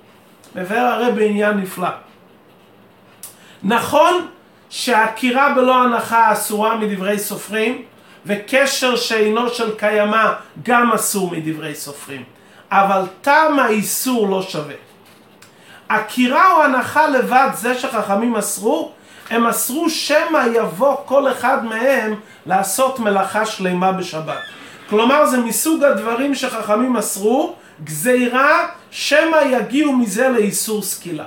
מבאר 0.55 0.85
הרי 0.85 1.13
בעניין 1.13 1.57
נפלא. 1.57 1.89
נכון 3.63 4.27
שעקירה 4.71 5.55
בלא 5.55 5.83
הנחה 5.83 6.33
אסורה 6.33 6.77
מדברי 6.77 7.19
סופרים, 7.19 7.83
וקשר 8.27 8.97
שאינו 8.97 9.49
של 9.49 9.77
קיימא 9.77 10.33
גם 10.63 10.93
אסור 10.93 11.31
מדברי 11.31 11.75
סופרים. 11.75 12.38
אבל 12.71 13.03
טעם 13.23 13.59
האיסור 13.59 14.29
לא 14.29 14.43
שווה. 14.43 14.75
עקירה 15.89 16.53
או 16.53 16.63
הנחה 16.63 17.09
לבד, 17.09 17.49
זה 17.55 17.75
שחכמים 17.75 18.37
אסרו, 18.37 18.93
הם 19.31 19.47
אסרו 19.47 19.91
שמא 19.91 20.43
יבוא 20.55 20.97
כל 21.05 21.33
אחד 21.33 21.65
מהם 21.65 22.15
לעשות 22.47 22.99
מלאכה 22.99 23.47
שלמה 23.47 23.93
בשבת. 23.93 24.39
כלומר 24.91 25.27
זה 25.27 25.41
מסוג 25.41 25.85
הדברים 25.85 26.35
שחכמים 26.35 26.97
אסרו, 26.97 27.55
גזירה 27.85 28.67
שמא 28.91 29.37
יגיעו 29.51 29.93
מזה 29.93 30.29
לאיסור 30.29 30.83
סקילה. 30.83 31.25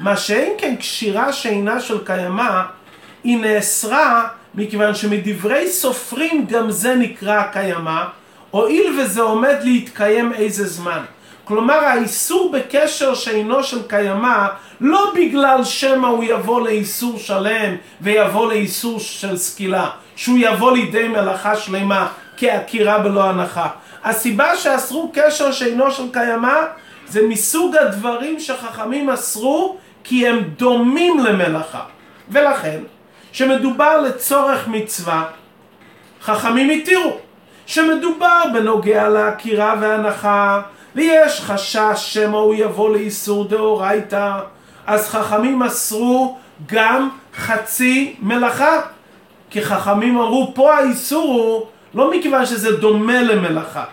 מה 0.00 0.16
שאין 0.16 0.52
כן 0.58 0.76
קשירה 0.76 1.32
שאינה 1.32 1.80
של 1.80 2.04
קיימא, 2.04 2.62
היא 3.24 3.38
נאסרה 3.38 4.28
מכיוון 4.54 4.94
שמדברי 4.94 5.70
סופרים 5.70 6.46
גם 6.46 6.70
זה 6.70 6.94
נקרא 6.94 7.42
קיימא, 7.42 8.04
הואיל 8.54 9.00
וזה 9.00 9.22
עומד 9.22 9.56
להתקיים 9.62 10.32
איזה 10.32 10.66
זמן. 10.66 11.00
כלומר 11.44 11.74
האיסור 11.74 12.52
בקשר 12.52 13.14
שאינו 13.14 13.62
של 13.62 13.88
קיימא 13.88 14.46
לא 14.80 15.12
בגלל 15.14 15.64
שמא 15.64 16.06
הוא 16.06 16.24
יבוא 16.24 16.60
לאיסור 16.60 17.18
שלם 17.18 17.76
ויבוא 18.00 18.48
לאיסור 18.48 19.00
של 19.00 19.36
סקילה 19.36 19.90
שהוא 20.16 20.38
יבוא 20.40 20.72
לידי 20.72 21.08
מלאכה 21.08 21.56
שלמה 21.56 22.08
כעקירה 22.36 22.98
בלא 22.98 23.24
הנחה. 23.24 23.68
הסיבה 24.04 24.56
שאסרו 24.56 25.10
קשר 25.14 25.52
שאינו 25.52 25.90
של 25.90 26.12
קיימא 26.12 26.60
זה 27.08 27.28
מסוג 27.28 27.76
הדברים 27.76 28.40
שחכמים 28.40 29.10
אסרו 29.10 29.76
כי 30.04 30.28
הם 30.28 30.42
דומים 30.56 31.18
למלאכה. 31.18 31.82
ולכן 32.28 32.78
שמדובר 33.32 34.00
לצורך 34.00 34.68
מצווה 34.68 35.24
חכמים 36.22 36.70
התירו 36.70 37.18
שמדובר 37.66 38.42
בנוגע 38.52 39.08
לעקירה 39.08 39.74
והנחה. 39.80 40.60
ויש 40.94 41.40
חשש 41.40 41.94
שמא 41.96 42.36
הוא 42.36 42.54
יבוא 42.54 42.90
לאיסור 42.90 43.44
דאורייתא. 43.44 44.38
אז 44.86 45.08
חכמים 45.08 45.62
אסרו 45.62 46.38
גם 46.66 47.08
חצי 47.36 48.16
מלאכה. 48.20 48.80
כי 49.50 49.62
חכמים 49.62 50.18
אמרו 50.18 50.52
פה 50.54 50.74
האיסור 50.74 51.32
הוא 51.32 51.66
לא 51.94 52.10
מכיוון 52.10 52.46
שזה 52.46 52.76
דומה 52.76 53.22
למלאכה. 53.22 53.84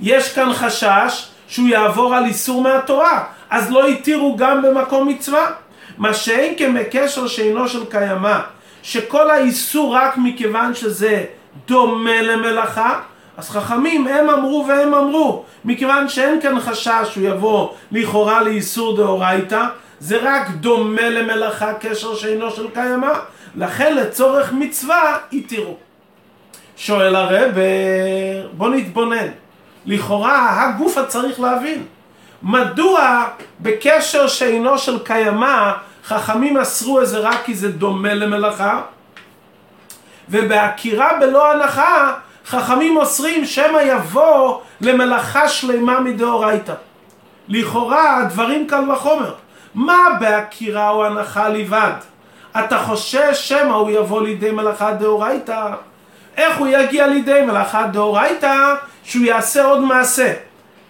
יש 0.00 0.34
כאן 0.34 0.52
חשש 0.52 1.28
שהוא 1.48 1.68
יעבור 1.68 2.14
על 2.14 2.24
איסור 2.24 2.62
מהתורה. 2.62 3.24
אז 3.50 3.70
לא 3.70 3.88
התירו 3.88 4.36
גם 4.36 4.62
במקום 4.62 5.08
מצווה. 5.08 5.50
מה 5.98 6.14
שאין 6.14 6.54
כמקשר 6.58 7.26
שאינו 7.26 7.68
של 7.68 7.84
קיימא 7.90 8.38
שכל 8.82 9.30
האיסור 9.30 9.94
רק 9.94 10.16
מכיוון 10.16 10.74
שזה 10.74 11.24
דומה 11.66 12.22
למלאכה, 12.22 13.00
אז 13.36 13.50
חכמים 13.50 14.06
הם 14.06 14.30
אמרו 14.30 14.66
והם 14.68 14.94
אמרו, 14.94 15.44
מכיוון 15.64 16.08
שאין 16.08 16.40
כאן 16.40 16.60
חשש 16.60 17.08
שהוא 17.10 17.24
יבוא 17.26 17.68
לכאורה 17.92 18.42
לאיסור 18.42 18.96
דאורייתא, 18.96 19.64
זה 20.00 20.18
רק 20.22 20.48
דומה 20.48 21.08
למלאכה 21.08 21.74
קשר 21.74 22.14
שאינו 22.14 22.50
של 22.50 22.70
קיימא, 22.70 23.12
לכן 23.56 23.96
לצורך 23.96 24.52
מצווה 24.52 25.18
התירו. 25.32 25.76
שואל 26.76 27.16
הרב, 27.16 27.52
בוא 28.52 28.68
נתבונן. 28.68 29.26
לכאורה 29.86 30.64
הגוף 30.64 30.98
הצריך 30.98 31.40
להבין. 31.40 31.84
מדוע 32.42 33.26
בקשר 33.60 34.28
שאינו 34.28 34.78
של 34.78 34.98
קיימא 34.98 35.72
חכמים 36.04 36.56
אסרו 36.56 37.00
את 37.00 37.08
זה 37.08 37.18
רק 37.18 37.44
כי 37.44 37.54
זה 37.54 37.72
דומה 37.72 38.14
למלאכה 38.14 38.82
ובעקירה 40.30 41.10
בלא 41.20 41.52
הנחה 41.52 42.12
חכמים 42.46 42.96
אוסרים 42.96 43.44
שמא 43.44 43.78
יבוא 43.78 44.60
למלאכה 44.80 45.48
שלמה 45.48 46.00
מדאורייתא. 46.00 46.74
לכאורה 47.48 48.24
דברים 48.28 48.66
קל 48.66 48.90
וחומר. 48.92 49.34
מה 49.74 49.98
בעקירה 50.20 50.90
או 50.90 51.06
הנחה 51.06 51.48
לבד? 51.48 51.92
אתה 52.58 52.78
חושש 52.78 53.32
שמא 53.32 53.72
הוא 53.72 53.90
יבוא 53.90 54.22
לידי 54.22 54.50
מלאכה 54.50 54.92
דאורייתא? 54.92 55.66
איך 56.36 56.58
הוא 56.58 56.66
יגיע 56.66 57.06
לידי 57.06 57.40
מלאכה 57.46 57.86
דאורייתא? 57.86 58.74
שהוא 59.04 59.24
יעשה 59.24 59.64
עוד 59.64 59.80
מעשה. 59.80 60.32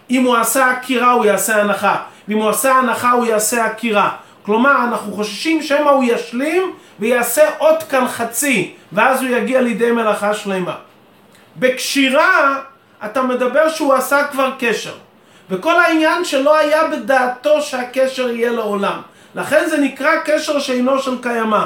אם 0.09 0.23
הוא 0.23 0.37
עשה 0.37 0.71
עקירה 0.71 1.11
הוא 1.11 1.25
יעשה 1.25 1.61
הנחה, 1.61 1.95
ואם 2.27 2.37
הוא 2.37 2.49
עשה 2.49 2.75
הנחה 2.75 3.11
הוא 3.11 3.25
יעשה 3.25 3.65
עקירה. 3.65 4.09
כלומר, 4.45 4.83
אנחנו 4.83 5.13
חוששים 5.13 5.61
שמא 5.61 5.89
הוא 5.89 6.03
ישלים 6.07 6.73
ויעשה 6.99 7.49
עוד 7.57 7.83
כאן 7.83 8.07
חצי, 8.07 8.73
ואז 8.91 9.21
הוא 9.21 9.29
יגיע 9.29 9.61
לידי 9.61 9.91
מלאכה 9.91 10.33
שלמה. 10.33 10.75
בקשירה 11.55 12.59
אתה 13.05 13.21
מדבר 13.21 13.69
שהוא 13.69 13.93
עשה 13.93 14.23
כבר 14.31 14.51
קשר. 14.59 14.93
וכל 15.49 15.79
העניין 15.79 16.25
שלא 16.25 16.57
היה 16.57 16.87
בדעתו 16.87 17.61
שהקשר 17.61 18.29
יהיה 18.29 18.51
לעולם. 18.51 19.01
לכן 19.35 19.63
זה 19.69 19.77
נקרא 19.77 20.11
קשר 20.25 20.59
שאינו 20.59 20.99
של 20.99 21.21
קיימא. 21.21 21.65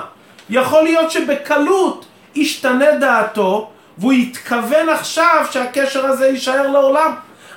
יכול 0.50 0.84
להיות 0.84 1.12
שבקלות 1.12 2.06
ישתנה 2.36 2.92
דעתו 2.92 3.70
והוא 3.98 4.14
יתכוון 4.14 4.90
עכשיו 4.90 5.46
שהקשר 5.52 6.06
הזה 6.06 6.28
יישאר 6.28 6.68
לעולם. 6.68 7.14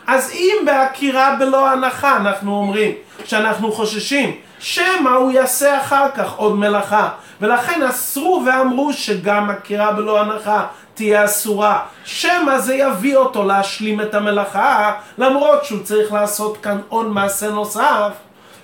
אז 0.07 0.31
אם 0.31 0.57
בהכירה 0.67 1.37
בלא 1.39 1.69
הנחה 1.69 2.17
אנחנו 2.17 2.57
אומרים 2.57 2.93
שאנחנו 3.25 3.73
חוששים 3.73 4.37
שמא 4.59 5.09
הוא 5.09 5.33
יעשה 5.33 5.81
אחר 5.81 6.07
כך 6.17 6.33
עוד 6.33 6.57
מלאכה. 6.57 7.09
ולכן 7.41 7.83
אסרו 7.83 8.43
ואמרו 8.47 8.93
שגם 8.93 9.51
הכירה 9.51 9.93
בלא 9.93 10.21
הנחה 10.21 10.67
תהיה 10.95 11.25
אסורה. 11.25 11.81
שמא 12.05 12.59
זה 12.59 12.75
יביא 12.75 13.17
אותו 13.17 13.45
להשלים 13.45 14.01
את 14.01 14.15
המלאכה 14.15 14.93
למרות 15.19 15.65
שהוא 15.65 15.83
צריך 15.83 16.13
לעשות 16.13 16.57
כאן 16.57 16.79
עוד 16.89 17.07
מעשה 17.07 17.51
נוסף 17.51 18.13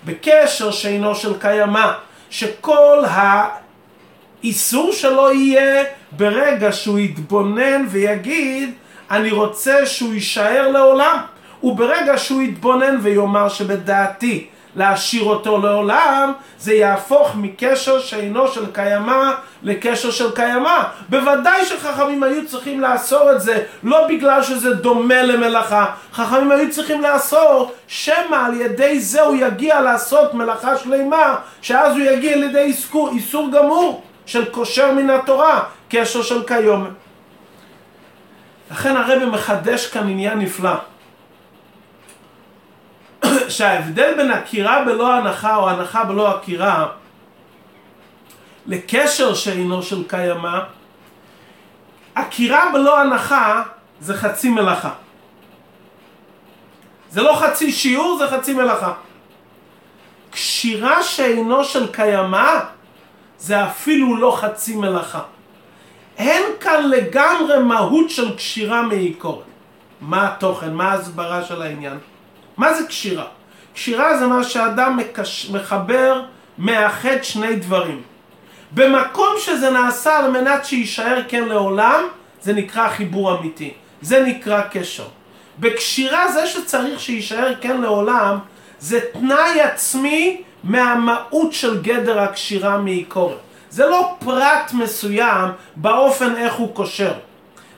בקשר 0.04 0.70
שאינו 0.70 1.14
של 1.14 1.38
קיימא 1.38 1.92
שכל 2.30 3.04
האיסור 4.42 4.92
שלו 4.92 5.32
יהיה 5.32 5.84
ברגע 6.12 6.72
שהוא 6.72 6.98
יתבונן 6.98 7.86
ויגיד 7.88 8.74
אני 9.10 9.30
רוצה 9.30 9.86
שהוא 9.86 10.14
יישאר 10.14 10.68
לעולם 10.68 11.18
וברגע 11.62 12.18
שהוא 12.18 12.42
יתבונן 12.42 12.96
ויאמר 13.02 13.48
שבדעתי 13.48 14.46
להשאיר 14.76 15.24
אותו 15.24 15.58
לעולם, 15.58 16.32
זה 16.58 16.74
יהפוך 16.74 17.36
מקשר 17.36 18.00
שאינו 18.00 18.48
של 18.48 18.72
קיימא 18.72 19.30
לקשר 19.62 20.10
של 20.10 20.34
קיימא. 20.34 20.82
בוודאי 21.08 21.66
שחכמים 21.66 22.22
היו 22.22 22.46
צריכים 22.46 22.80
לאסור 22.80 23.32
את 23.32 23.40
זה, 23.40 23.62
לא 23.82 24.06
בגלל 24.08 24.42
שזה 24.42 24.74
דומה 24.74 25.22
למלאכה. 25.22 25.86
חכמים 26.12 26.50
היו 26.50 26.70
צריכים 26.70 27.02
לאסור, 27.02 27.72
שמא 27.86 28.36
על 28.46 28.60
ידי 28.60 29.00
זה 29.00 29.22
הוא 29.22 29.36
יגיע 29.36 29.80
לעשות 29.80 30.34
מלאכה 30.34 30.78
שלמה, 30.78 31.36
שאז 31.62 31.92
הוא 31.92 32.00
יגיע 32.00 32.36
לידי 32.36 32.58
איסור, 32.58 33.10
איסור 33.12 33.50
גמור 33.52 34.02
של 34.26 34.44
קושר 34.44 34.92
מן 34.92 35.10
התורה, 35.10 35.62
קשר 35.88 36.22
של 36.22 36.42
קיומה. 36.42 36.88
לכן 38.70 38.96
הרב 38.96 39.24
מחדש 39.24 39.86
כאן 39.86 40.08
עניין 40.08 40.38
נפלא. 40.38 40.91
שההבדל 43.52 44.14
בין 44.16 44.30
עקירה 44.30 44.84
בלא 44.84 45.14
הנחה 45.14 45.56
או 45.56 45.70
הנחה 45.70 46.04
בלא 46.04 46.30
עקירה 46.36 46.86
לקשר 48.66 49.34
שאינו 49.34 49.82
של 49.82 50.08
קיימא, 50.08 50.58
עקירה 52.14 52.70
בלא 52.72 53.00
הנחה 53.00 53.62
זה 54.00 54.14
חצי 54.14 54.48
מלאכה. 54.48 54.90
זה 57.10 57.22
לא 57.22 57.36
חצי 57.40 57.72
שיעור, 57.72 58.18
זה 58.18 58.28
חצי 58.28 58.54
מלאכה. 58.54 58.92
קשירה 60.30 61.02
שאינו 61.02 61.64
של 61.64 61.92
קיימא 61.92 62.58
זה 63.38 63.66
אפילו 63.66 64.16
לא 64.16 64.36
חצי 64.40 64.76
מלאכה. 64.76 65.22
אין 66.16 66.42
כאן 66.60 66.90
לגמרי 66.90 67.58
מהות 67.58 68.10
של 68.10 68.36
קשירה 68.36 68.82
מעיקורת. 68.82 69.44
מה 70.00 70.26
התוכן? 70.28 70.74
מה 70.74 70.92
ההסברה 70.92 71.44
של 71.44 71.62
העניין? 71.62 71.98
מה 72.56 72.74
זה 72.74 72.86
קשירה? 72.86 73.26
קשירה 73.74 74.18
זה 74.18 74.26
מה 74.26 74.44
שאדם 74.44 74.96
מקש... 74.96 75.50
מחבר, 75.52 76.22
מאחד 76.58 77.22
שני 77.22 77.56
דברים. 77.56 78.02
במקום 78.72 79.34
שזה 79.38 79.70
נעשה 79.70 80.18
על 80.18 80.30
מנת 80.30 80.64
שיישאר 80.64 81.22
כן 81.28 81.44
לעולם, 81.44 82.04
זה 82.42 82.52
נקרא 82.52 82.88
חיבור 82.88 83.38
אמיתי. 83.38 83.72
זה 84.02 84.22
נקרא 84.22 84.62
קשר. 84.70 85.06
בקשירה 85.58 86.32
זה 86.32 86.46
שצריך 86.46 87.00
שיישאר 87.00 87.52
כן 87.60 87.80
לעולם, 87.80 88.38
זה 88.80 89.00
תנאי 89.12 89.60
עצמי 89.60 90.42
מהמהות 90.64 91.52
של 91.52 91.82
גדר 91.82 92.20
הקשירה 92.20 92.78
מעיקורת. 92.78 93.38
זה 93.70 93.86
לא 93.86 94.16
פרט 94.18 94.72
מסוים 94.72 95.50
באופן 95.76 96.36
איך 96.36 96.54
הוא 96.54 96.74
קושר. 96.74 97.12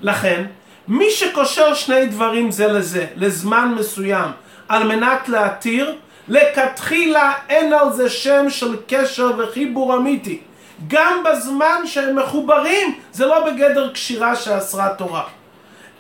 לכן, 0.01 0.45
מי 0.89 1.11
שקושר 1.11 1.75
שני 1.75 2.07
דברים 2.07 2.51
זה 2.51 2.67
לזה, 2.67 3.07
לזמן 3.17 3.75
מסוים, 3.79 4.31
על 4.69 4.85
מנת 4.85 5.29
להתיר, 5.29 5.97
לכתחילה 6.29 7.33
אין 7.49 7.73
על 7.73 7.93
זה 7.93 8.11
שם 8.11 8.51
של 8.51 8.77
קשר 8.89 9.31
וחיבור 9.39 9.97
אמיתי. 9.97 10.41
גם 10.89 11.25
בזמן 11.25 11.87
שהם 11.87 12.17
מחוברים, 12.17 12.99
זה 13.13 13.27
לא 13.27 13.47
בגדר 13.47 13.93
קשירה 13.93 14.37
שאסרה 14.37 14.89
תורה. 14.99 15.23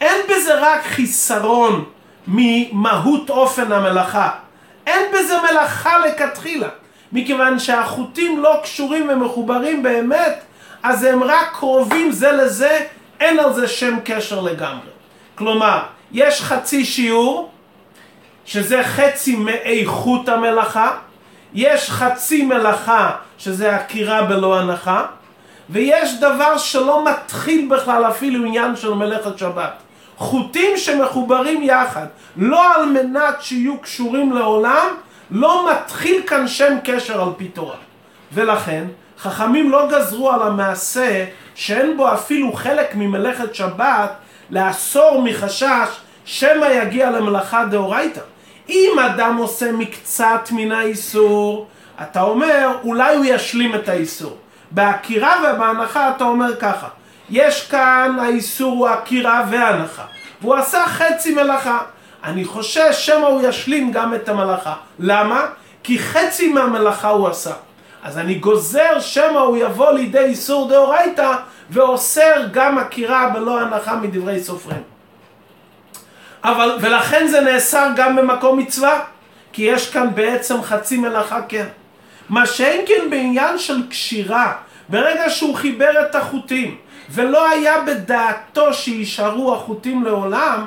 אין 0.01 0.21
בזה 0.29 0.55
רק 0.61 0.83
חיסרון 0.83 1.85
ממהות 2.29 3.31
אופן 3.31 3.73
המלאכה. 3.73 4.31
אין 4.87 5.13
בזה 5.13 5.35
מלאכה 5.51 5.99
לכתחילה. 5.99 6.69
מכיוון 7.13 7.59
שהחוטים 7.59 8.43
לא 8.43 8.57
קשורים 8.63 9.09
ומחוברים 9.09 9.83
באמת, 9.83 10.43
אז 10.83 11.05
הם 11.05 11.25
רק 11.25 11.53
קרובים 11.53 12.13
זה 12.13 12.33
לזה, 12.33 12.81
אין 13.21 13.39
על 13.39 13.53
זה 13.53 13.69
שם 13.69 13.97
קשר 14.05 14.41
לגמרי. 14.41 14.89
כלומר, 15.35 15.83
יש 16.13 16.43
חצי 16.43 16.85
שיעור, 16.85 17.51
שזה 18.45 18.83
חצי 18.83 19.37
מאיכות 19.37 20.29
המלאכה, 20.29 20.91
יש 21.55 21.91
חצי 21.91 22.43
מלאכה, 22.43 23.11
שזה 23.39 23.77
עקירה 23.77 24.23
בלא 24.23 24.59
הנחה, 24.59 25.07
ויש 25.71 26.21
דבר 26.21 26.59
שלא 26.59 27.05
מתחיל 27.05 27.69
בכלל 27.71 28.09
אפילו 28.09 28.47
עניין 28.47 28.77
של 28.77 28.95
מלאכת 28.95 29.39
שבת. 29.39 29.73
חוטים 30.17 30.77
שמחוברים 30.77 31.63
יחד, 31.63 32.07
לא 32.37 32.75
על 32.75 32.87
מנת 32.87 33.35
שיהיו 33.41 33.79
קשורים 33.79 34.33
לעולם, 34.33 34.87
לא 35.31 35.71
מתחיל 35.71 36.23
כאן 36.27 36.49
שם 36.49 36.77
קשר 36.85 37.23
על 37.23 37.29
פי 37.37 37.49
תורה. 37.49 37.77
ולכן, 38.33 38.85
חכמים 39.19 39.71
לא 39.71 39.89
גזרו 39.91 40.31
על 40.31 40.43
המעשה 40.43 41.25
שאין 41.55 41.97
בו 41.97 42.13
אפילו 42.15 42.53
חלק 42.53 42.95
ממלאכת 42.95 43.55
שבת 43.55 44.13
לאסור 44.51 45.23
מחשש 45.23 45.89
שמא 46.25 46.67
יגיע 46.67 47.11
למלאכה 47.11 47.65
דאורייתא. 47.65 48.21
אם 48.69 48.99
אדם 48.99 49.37
עושה 49.37 49.73
מקצת 49.73 50.49
מן 50.53 50.73
האיסור, 50.73 51.67
אתה 52.03 52.23
אומר, 52.23 52.69
אולי 52.85 53.17
הוא 53.17 53.25
ישלים 53.25 53.75
את 53.75 53.89
האיסור. 53.89 54.37
בעקירה 54.71 55.37
ובהנחה 55.55 56.11
אתה 56.17 56.25
אומר 56.25 56.57
ככה, 56.57 56.89
יש 57.31 57.69
כאן 57.69 58.17
האיסור 58.21 58.73
הוא 58.73 58.89
עקירה 58.89 59.45
והנחה, 59.51 60.05
והוא 60.41 60.55
עשה 60.55 60.85
חצי 60.87 61.35
מלאכה. 61.35 61.79
אני 62.25 62.45
חושש 62.45 62.93
שמא 62.93 63.27
הוא 63.27 63.43
ישלים 63.43 63.93
גם 63.93 64.15
את 64.15 64.29
המלאכה. 64.29 64.75
למה? 64.99 65.47
כי 65.83 65.99
חצי 65.99 66.53
מהמלאכה 66.53 67.09
הוא 67.09 67.29
עשה. 67.29 67.53
אז 68.03 68.19
אני 68.19 68.35
גוזר 68.35 69.01
שמא 69.01 69.39
הוא 69.39 69.57
יבוא 69.57 69.93
לידי 69.93 70.19
איסור 70.19 70.69
דאורייתא 70.69 71.37
ואוסר 71.71 72.47
גם 72.53 72.79
עקירה 72.79 73.29
בלא 73.29 73.61
הנחה 73.61 73.97
מדברי 73.97 74.43
סופרים. 74.43 74.94
אבל, 76.45 76.79
ולכן 76.81 77.27
זה 77.27 77.41
נאסר 77.41 77.89
גם 77.97 78.17
במקום 78.17 78.59
מצווה, 78.59 79.01
כי 79.53 79.63
יש 79.63 79.91
כאן 79.91 80.09
בעצם 80.15 80.63
חצי 80.63 80.97
מלאכה 80.97 81.41
כן. 81.49 81.67
מה 82.29 82.47
שאין 82.47 82.85
כן 82.87 83.11
בעניין 83.11 83.59
של 83.59 83.89
קשירה, 83.89 84.53
ברגע 84.89 85.31
שהוא 85.31 85.55
חיבר 85.55 86.03
את 86.03 86.15
החוטים, 86.15 86.77
ולא 87.11 87.51
היה 87.51 87.81
בדעתו 87.81 88.75
שיישארו 88.75 89.55
החוטים 89.55 90.05
לעולם, 90.05 90.65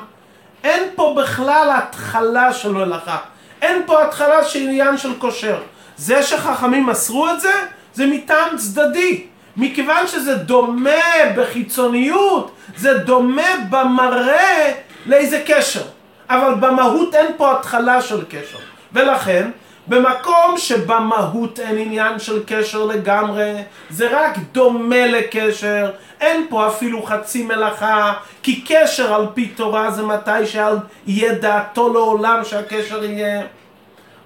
אין 0.64 0.82
פה 0.94 1.14
בכלל 1.18 1.70
התחלה 1.78 2.52
של 2.52 2.72
מלאכה. 2.72 3.16
אין 3.62 3.82
פה 3.86 4.02
התחלה 4.02 4.44
של 4.44 4.58
עניין 4.58 4.98
של 4.98 5.14
כושר. 5.18 5.60
זה 5.96 6.22
שחכמים 6.22 6.86
מסרו 6.86 7.28
את 7.28 7.40
זה, 7.40 7.52
זה 7.94 8.06
מטעם 8.06 8.56
צדדי. 8.56 9.24
מכיוון 9.56 10.06
שזה 10.06 10.34
דומה 10.34 10.90
בחיצוניות, 11.36 12.52
זה 12.76 12.98
דומה 12.98 13.50
במראה 13.70 14.72
לאיזה 15.08 15.42
קשר. 15.46 15.82
אבל 16.30 16.54
במהות 16.54 17.14
אין 17.14 17.26
פה 17.36 17.52
התחלה 17.52 18.02
של 18.02 18.24
קשר. 18.24 18.58
ולכן, 18.92 19.50
במקום 19.86 20.54
שבמהות 20.56 21.60
אין 21.60 21.78
עניין 21.78 22.18
של 22.18 22.42
קשר 22.46 22.84
לגמרי, 22.84 23.54
זה 23.90 24.08
רק 24.10 24.36
דומה 24.52 25.06
לקשר, 25.06 25.90
אין 26.20 26.46
פה 26.48 26.68
אפילו 26.68 27.02
חצי 27.02 27.42
מלאכה, 27.42 28.12
כי 28.42 28.64
קשר 28.68 29.14
על 29.14 29.26
פי 29.34 29.46
תורה 29.46 29.90
זה 29.90 30.02
מתי 30.02 30.46
שיהיה 30.46 31.34
דעתו 31.34 31.92
לעולם 31.92 32.44
שהקשר 32.44 33.04
יהיה. 33.04 33.42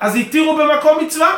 אז 0.01 0.17
התירו 0.17 0.57
במקום 0.57 1.05
מצווה. 1.05 1.35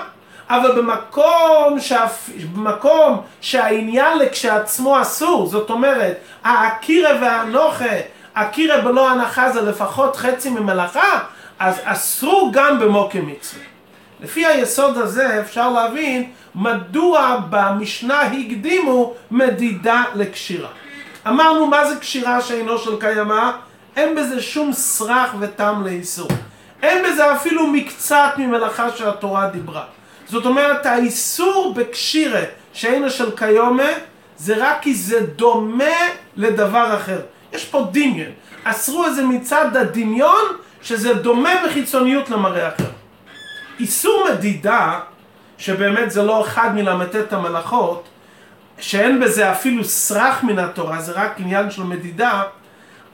אבל 0.50 0.72
במקום, 0.72 1.80
שהפ... 1.80 2.30
במקום 2.54 3.20
שהעניין 3.40 4.18
לכשעצמו 4.18 5.00
אסור, 5.02 5.46
זאת 5.46 5.70
אומרת, 5.70 6.18
האקירה 6.44 7.10
והאנוכה, 7.20 7.94
אקירה 8.34 8.80
בלא 8.80 9.10
הנחה 9.10 9.50
זה 9.50 9.60
לפחות 9.60 10.16
חצי 10.16 10.50
ממלאכה, 10.50 11.18
אז 11.58 11.80
אסרו 11.84 12.50
גם 12.52 12.78
במוקם 12.78 13.26
מצווה. 13.26 13.64
לפי 14.20 14.46
היסוד 14.46 14.98
הזה 14.98 15.40
אפשר 15.40 15.70
להבין 15.70 16.30
מדוע 16.54 17.38
במשנה 17.50 18.22
הקדימו 18.22 19.14
מדידה 19.30 20.02
לקשירה. 20.14 20.68
אמרנו 21.28 21.66
מה 21.66 21.88
זה 21.88 21.96
קשירה 21.96 22.40
שאינו 22.40 22.78
של 22.78 23.00
קיימא? 23.00 23.50
אין 23.96 24.14
בזה 24.14 24.42
שום 24.42 24.72
סרח 24.72 25.34
וטעם 25.40 25.84
לאיסור. 25.84 26.28
אין 26.82 27.04
בזה 27.04 27.32
אפילו 27.32 27.66
מקצת 27.66 28.30
ממלאכה 28.36 28.90
שהתורה 28.90 29.46
דיברה. 29.46 29.84
זאת 30.28 30.46
אומרת 30.46 30.86
האיסור 30.86 31.74
בקשירה 31.76 32.42
שאינו 32.72 33.10
של 33.10 33.36
קיומה 33.36 33.90
זה 34.36 34.54
רק 34.58 34.82
כי 34.82 34.94
זה 34.94 35.26
דומה 35.26 35.94
לדבר 36.36 36.94
אחר. 36.96 37.20
יש 37.54 37.64
פה 37.64 37.86
דמיון. 37.92 38.32
אסרו 38.64 39.06
את 39.06 39.14
זה 39.14 39.24
מצד 39.24 39.76
הדמיון 39.76 40.44
שזה 40.82 41.14
דומה 41.14 41.50
בחיצוניות 41.66 42.30
למראה 42.30 42.68
אחר. 42.68 42.90
איסור 43.80 44.26
מדידה, 44.32 45.00
שבאמת 45.58 46.10
זה 46.10 46.22
לא 46.22 46.44
אחד 46.44 46.74
מל"ט 46.74 47.32
המלאכות, 47.32 48.04
שאין 48.78 49.20
בזה 49.20 49.52
אפילו 49.52 49.84
סרח 49.84 50.42
מן 50.42 50.58
התורה, 50.58 51.00
זה 51.00 51.12
רק 51.12 51.40
עניין 51.40 51.70
של 51.70 51.82
מדידה, 51.82 52.42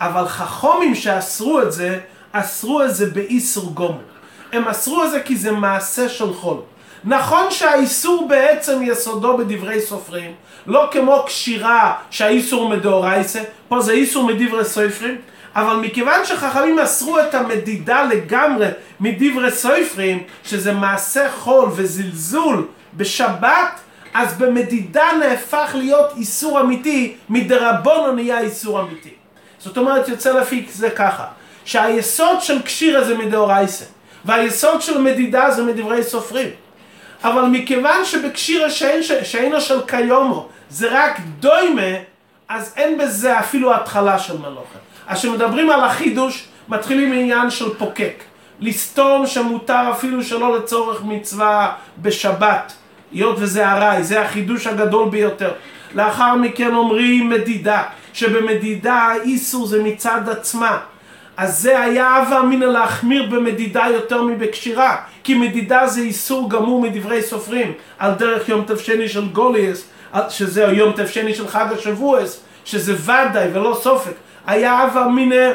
אבל 0.00 0.28
חכומים 0.28 0.94
שאסרו 0.94 1.62
את 1.62 1.72
זה, 1.72 1.98
אסרו 2.32 2.82
את 2.82 2.94
זה 2.94 3.10
באיסור 3.10 3.74
גומר. 3.74 4.10
הם 4.52 4.68
אסרו 4.68 5.04
את 5.04 5.10
זה 5.10 5.20
כי 5.20 5.36
זה 5.36 5.52
מעשה 5.52 6.08
של 6.08 6.32
חול. 6.34 6.60
נכון 7.04 7.50
שהאיסור 7.50 8.28
בעצם 8.28 8.80
יסודו 8.82 9.36
בדברי 9.36 9.80
סופרים, 9.80 10.34
לא 10.66 10.88
כמו 10.90 11.22
קשירה 11.26 11.94
שהאיסור 12.10 12.68
מדאורייסה, 12.68 13.40
פה 13.68 13.80
זה 13.80 13.92
איסור 13.92 14.26
מדברי 14.26 14.64
סופרים, 14.64 15.18
אבל 15.56 15.76
מכיוון 15.76 16.24
שחכמים 16.24 16.78
אסרו 16.78 17.18
את 17.18 17.34
המדידה 17.34 18.02
לגמרי 18.02 18.68
מדברי 19.00 19.50
סופרים, 19.50 20.22
שזה 20.44 20.72
מעשה 20.72 21.30
חול 21.30 21.68
וזלזול 21.72 22.66
בשבת, 22.96 23.80
אז 24.14 24.38
במדידה 24.38 25.06
נהפך 25.20 25.70
להיות 25.74 26.12
איסור 26.16 26.60
אמיתי, 26.60 27.14
מדרבונו 27.28 28.12
נהיה 28.12 28.40
איסור 28.40 28.80
אמיתי. 28.80 29.10
זאת 29.58 29.78
אומרת, 29.78 30.08
יוצא 30.08 30.32
לפי 30.32 30.66
זה 30.72 30.90
ככה, 30.90 31.24
שהיסוד 31.64 32.42
של 32.42 32.62
קשירה 32.62 33.04
זה 33.04 33.18
מדאורייסה, 33.18 33.84
והיסוד 34.24 34.82
של 34.82 35.00
מדידה 35.00 35.50
זה 35.50 35.62
מדברי 35.62 36.02
סופרים. 36.02 36.48
אבל 37.24 37.42
מכיוון 37.42 38.04
שבקשירה 38.04 38.70
שאין, 38.70 39.02
שאינו 39.02 39.60
של 39.60 39.80
קיומו 39.80 40.48
זה 40.70 40.88
רק 40.90 41.20
דוימה, 41.40 41.96
אז 42.48 42.74
אין 42.76 42.98
בזה 42.98 43.38
אפילו 43.38 43.74
התחלה 43.74 44.18
של 44.18 44.38
מלוכה. 44.38 44.78
אז 45.06 45.18
כשמדברים 45.18 45.70
על 45.70 45.84
החידוש, 45.84 46.48
מתחילים 46.68 47.10
מעניין 47.10 47.50
של 47.50 47.74
פוקק. 47.74 48.22
לסתום 48.60 49.26
שמותר 49.26 49.90
אפילו 49.90 50.24
שלא 50.24 50.56
לצורך 50.56 51.02
מצווה 51.04 51.72
בשבת, 51.98 52.72
היות 53.12 53.36
וזה 53.38 53.70
ארעי, 53.70 54.04
זה 54.04 54.22
החידוש 54.22 54.66
הגדול 54.66 55.08
ביותר. 55.08 55.52
לאחר 55.94 56.34
מכן 56.34 56.74
אומרים 56.74 57.30
מדידה, 57.30 57.82
שבמדידה 58.12 58.94
האיסור 58.94 59.66
זה 59.66 59.82
מצד 59.82 60.28
עצמה. 60.28 60.78
אז 61.40 61.60
זה 61.60 61.80
היה 61.80 62.16
הווה 62.16 62.40
אמינא 62.40 62.64
להחמיר 62.64 63.26
במדידה 63.30 63.84
יותר 63.92 64.22
מבקשירה, 64.22 64.96
כי 65.24 65.34
מדידה 65.34 65.86
זה 65.86 66.00
איסור 66.00 66.50
גמור 66.50 66.80
מדברי 66.80 67.22
סופרים, 67.22 67.72
על 67.98 68.12
דרך 68.12 68.48
יום 68.48 68.64
תבשני 68.66 69.08
של 69.08 69.28
גוליאס, 69.28 69.84
שזה 70.28 70.62
יום 70.62 70.92
תבשני 70.92 71.34
של 71.34 71.48
חג 71.48 71.66
השבועס, 71.78 72.40
שזה 72.64 72.94
ודאי 72.94 73.48
ולא 73.52 73.78
סופק. 73.82 74.12
היה 74.46 74.80
הווה 74.80 75.06
אמינא 75.06 75.50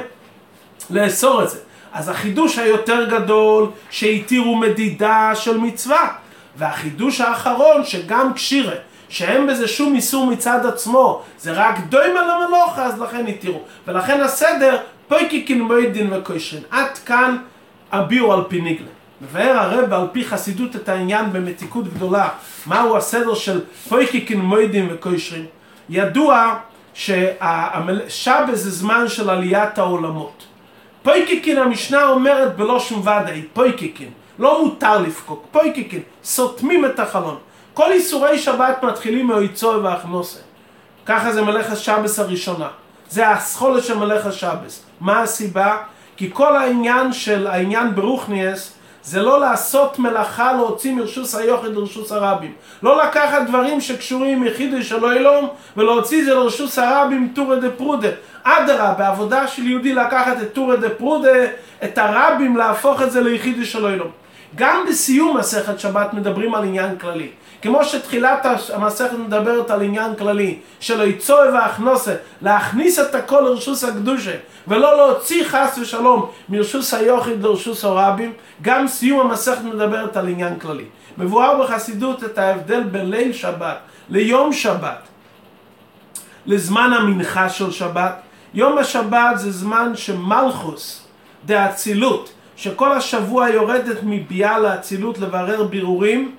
לאסור 0.90 1.44
את 1.44 1.50
זה. 1.50 1.58
אז 1.94 2.10
החידוש 2.10 2.58
היותר 2.58 3.10
גדול 3.10 3.70
שהתירו 3.90 4.56
מדידה 4.56 5.32
של 5.36 5.58
מצווה. 5.58 6.08
והחידוש 6.58 7.22
האחרון 7.22 7.84
שגם 7.84 8.34
קשירה, 8.34 8.76
שאין 9.10 9.48
בזה 9.48 9.68
שום 9.68 9.96
איסור 9.96 10.26
מצד 10.26 10.66
עצמו, 10.66 11.22
זה 11.40 11.52
רק 11.52 11.76
דוימה 11.90 12.22
למלאכה, 12.22 12.86
אז 12.86 13.02
לכן 13.02 13.28
התירו. 13.28 13.62
ולכן 13.88 14.22
הסדר, 14.22 14.78
פויקיקין 15.08 15.62
מוידין 15.62 16.14
וקוישרין. 16.14 16.64
עד 16.72 16.98
כאן 17.06 17.38
הביאו 17.92 18.34
על 18.34 18.44
פי 18.48 18.62
ניגלה. 18.62 18.88
מבאר 19.22 19.58
הרב 19.58 19.94
על 19.94 20.08
פי 20.12 20.26
חסידות 20.26 20.76
את 20.76 20.90
העניין 20.90 21.34
במתיקות 21.34 21.94
גדולה, 21.94 22.30
מהו 22.66 22.98
הסדר 22.98 23.34
של 23.34 23.62
פויקיקין 23.90 24.42
מוידין 24.42 24.88
וקוישרין. 24.92 25.46
ידוע 25.90 26.56
שהשבס 26.94 28.60
זה 28.60 28.70
זמן 28.72 29.08
של 29.08 29.30
עליית 29.30 29.78
העולמות. 29.78 30.44
פויקיקין 31.04 31.58
המשנה 31.58 32.08
אומרת 32.08 32.56
בלא 32.56 32.80
שום 32.80 33.00
ודאי, 33.00 33.42
פויקיקין, 33.54 34.10
לא 34.40 34.64
מותר 34.64 35.02
לפקוק, 35.02 35.46
פויקיקין, 35.52 36.02
סותמים 36.24 36.86
את 36.86 37.00
החלון. 37.00 37.38
כל 37.74 37.92
איסורי 37.92 38.40
שבת 38.40 38.84
מתחילים 38.84 39.28
מאויצוי 39.28 39.76
והכנוסה. 39.76 40.40
ככה 41.06 41.34
זה 41.34 41.42
מלאכת 41.42 41.78
שבס 41.78 42.20
הראשונה. 42.20 42.68
זה 43.10 43.28
האסכולה 43.28 43.82
של 43.82 43.98
מלאכת 43.98 44.34
שבס. 44.34 44.85
מה 45.02 45.22
הסיבה? 45.22 45.78
כי 46.18 46.30
כל 46.34 46.56
העניין 46.56 47.14
של 47.14 47.48
העניין 47.48 47.96
ברוכניאס 47.96 48.72
זה 49.04 49.22
לא 49.22 49.40
לעשות 49.40 50.00
מלאכה 50.00 50.54
להוציא 50.54 50.94
מרשוס 50.94 51.36
היוחד 51.36 51.74
לרשוס 51.74 52.12
הרבים. 52.12 52.54
לא 52.84 53.04
לקחת 53.04 53.42
דברים 53.48 53.82
שקשורים 53.82 54.42
מחידוש 54.42 54.90
של 54.90 55.06
אלום 55.06 55.50
ולהוציא 55.78 56.26
זה 56.26 56.34
לרשוס 56.34 56.80
הרבים 56.80 57.32
טורא 57.36 57.56
דה 57.56 57.70
פרודה. 57.70 58.10
אדרה, 58.44 58.94
בעבודה 58.94 59.48
של 59.48 59.68
יהודי 59.68 59.94
לקחת 59.94 60.42
את 60.42 60.54
טורא 60.54 60.76
דה 60.76 60.90
פרודה, 60.90 61.46
את 61.84 61.98
הרבים 61.98 62.58
להפוך 62.58 63.02
את 63.02 63.12
זה 63.12 63.22
ליחידוש 63.22 63.72
של 63.72 63.86
אלום. 63.86 64.12
גם 64.56 64.86
בסיום 64.90 65.38
מסכת 65.38 65.80
שבת 65.80 66.14
מדברים 66.14 66.56
על 66.56 66.64
עניין 66.64 66.98
כללי. 66.98 67.30
כמו 67.66 67.86
שתחילת 67.86 68.46
המסכת 68.74 69.14
מדברת 69.14 69.72
על 69.72 69.82
עניין 69.82 70.16
כללי 70.16 70.60
של 70.80 71.02
היצוי 71.02 71.50
והכנוסה, 71.50 72.16
להכניס 72.42 73.00
את 73.00 73.16
הכל 73.16 73.40
לרשוס 73.40 73.84
הקדושה 73.84 74.36
ולא 74.68 74.98
להוציא 74.98 75.44
חס 75.48 75.78
ושלום 75.82 76.30
מרשוס 76.50 76.94
היוחיד 76.94 77.44
לרשוס 77.44 77.86
הרבים, 77.86 78.34
גם 78.62 78.88
סיום 78.88 79.20
המסכת 79.20 79.62
מדברת 79.64 80.18
על 80.18 80.28
עניין 80.28 80.60
כללי. 80.60 80.84
מבואר 81.18 81.64
בחסידות 81.64 82.24
את 82.24 82.38
ההבדל 82.38 82.84
בין 82.84 83.10
ליל 83.10 83.34
שבת 83.34 83.78
ליום 84.10 84.54
שבת, 84.54 85.08
לזמן 86.46 86.94
המנחה 86.94 87.50
של 87.50 87.72
שבת. 87.72 88.16
יום 88.54 88.78
השבת 88.78 89.38
זה 89.38 89.52
זמן 89.52 89.92
שמלכוס, 89.96 91.08
דאצילות, 91.46 92.34
שכל 92.56 92.92
השבוע 92.92 93.50
יורדת 93.50 93.98
מביאה 94.04 94.60
לאצילות 94.60 95.18
לברר 95.18 95.64
בירורים 95.64 96.36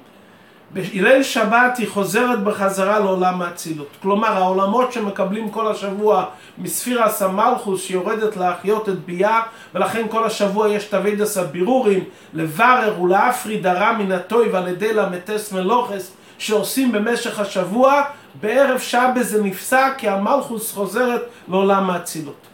בליל 0.76 1.22
שבת 1.22 1.78
היא 1.78 1.88
חוזרת 1.88 2.42
בחזרה 2.42 2.98
לעולם 2.98 3.42
האצילות. 3.42 3.88
כלומר, 4.02 4.28
העולמות 4.28 4.92
שמקבלים 4.92 5.50
כל 5.50 5.68
השבוע 5.68 6.24
מספירה 6.58 7.08
סמלכוס 7.08 7.82
שיורדת 7.82 8.36
להחיות 8.36 8.88
את 8.88 9.04
ביה, 9.04 9.40
ולכן 9.74 10.06
כל 10.10 10.24
השבוע 10.24 10.68
יש 10.68 10.84
תווידס 10.84 11.36
הבירורים, 11.36 12.04
לברר 12.34 13.02
ולהפריד 13.02 13.66
הרע 13.66 13.92
מן 13.92 14.12
הטוי 14.12 14.48
ועל 14.48 14.68
ידי 14.68 14.92
למטס 14.92 15.52
מלוכס, 15.52 16.12
שעושים 16.38 16.92
במשך 16.92 17.40
השבוע, 17.40 18.02
בערב 18.40 18.78
שבת 18.78 19.12
זה 19.20 19.42
נפסק 19.42 19.92
כי 19.98 20.08
המלכוס 20.08 20.72
חוזרת 20.72 21.22
לעולם 21.48 21.90
האצילות. 21.90 22.46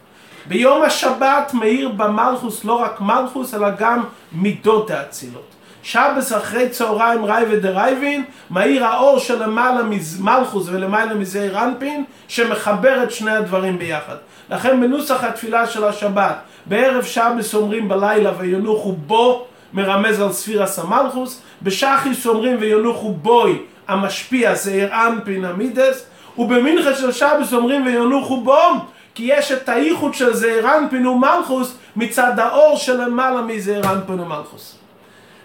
ביום 0.47 0.83
השבת 0.83 1.55
מאיר 1.55 1.89
במלכוס 1.89 2.65
לא 2.65 2.75
רק 2.75 3.01
מלכוס 3.01 3.55
אלא 3.55 3.69
גם 3.79 4.05
מידות 4.33 4.91
האצילות. 4.91 5.62
שבס 5.83 6.33
אחרי 6.33 6.69
צהריים 6.69 7.25
ראי 7.25 7.45
ודרייבין, 7.51 8.25
מאיר 8.51 8.87
האור 8.87 9.19
שלמעלה 9.19 9.81
מלכוס 10.21 10.69
ולמעלה 10.69 11.15
מזעיר 11.15 11.65
אנפין, 11.65 12.05
שמחבר 12.29 13.03
את 13.03 13.11
שני 13.11 13.31
הדברים 13.31 13.79
ביחד. 13.79 14.17
לכן 14.51 14.81
בנוסח 14.81 15.25
התפילה 15.25 15.67
של 15.67 15.85
השבת, 15.85 16.37
בערב 16.67 17.05
שבס 17.05 17.55
אומרים 17.55 17.89
בלילה 17.89 18.33
וינוחו 18.39 18.93
בו, 18.93 19.47
מרמז 19.73 20.21
על 20.21 20.33
ספירס 20.33 20.79
המלכוס, 20.79 21.43
בשחיס 21.63 22.27
אומרים 22.27 22.57
וינוחו 22.61 23.13
בוי, 23.13 23.59
המשפיע 23.89 24.55
זעיר 24.55 25.07
אנפין 25.07 25.45
המידס, 25.45 26.07
ובמנחה 26.39 26.95
של 26.95 27.13
שבס 27.13 27.53
אומרים 27.53 27.87
וינוחו 27.87 28.41
בום, 28.41 28.79
כי 29.15 29.23
יש 29.23 29.53
את 29.53 29.69
האיחוד 29.69 30.15
של 30.15 30.35
זעיר 30.35 30.77
אנפין 30.77 31.07
ומלכוס 31.07 31.77
מצד 31.97 32.39
האור 32.39 32.77
שלמעלה 32.77 33.43
מזעיר 33.43 33.93
אנפין 33.93 34.21
ומלכוס. 34.21 34.82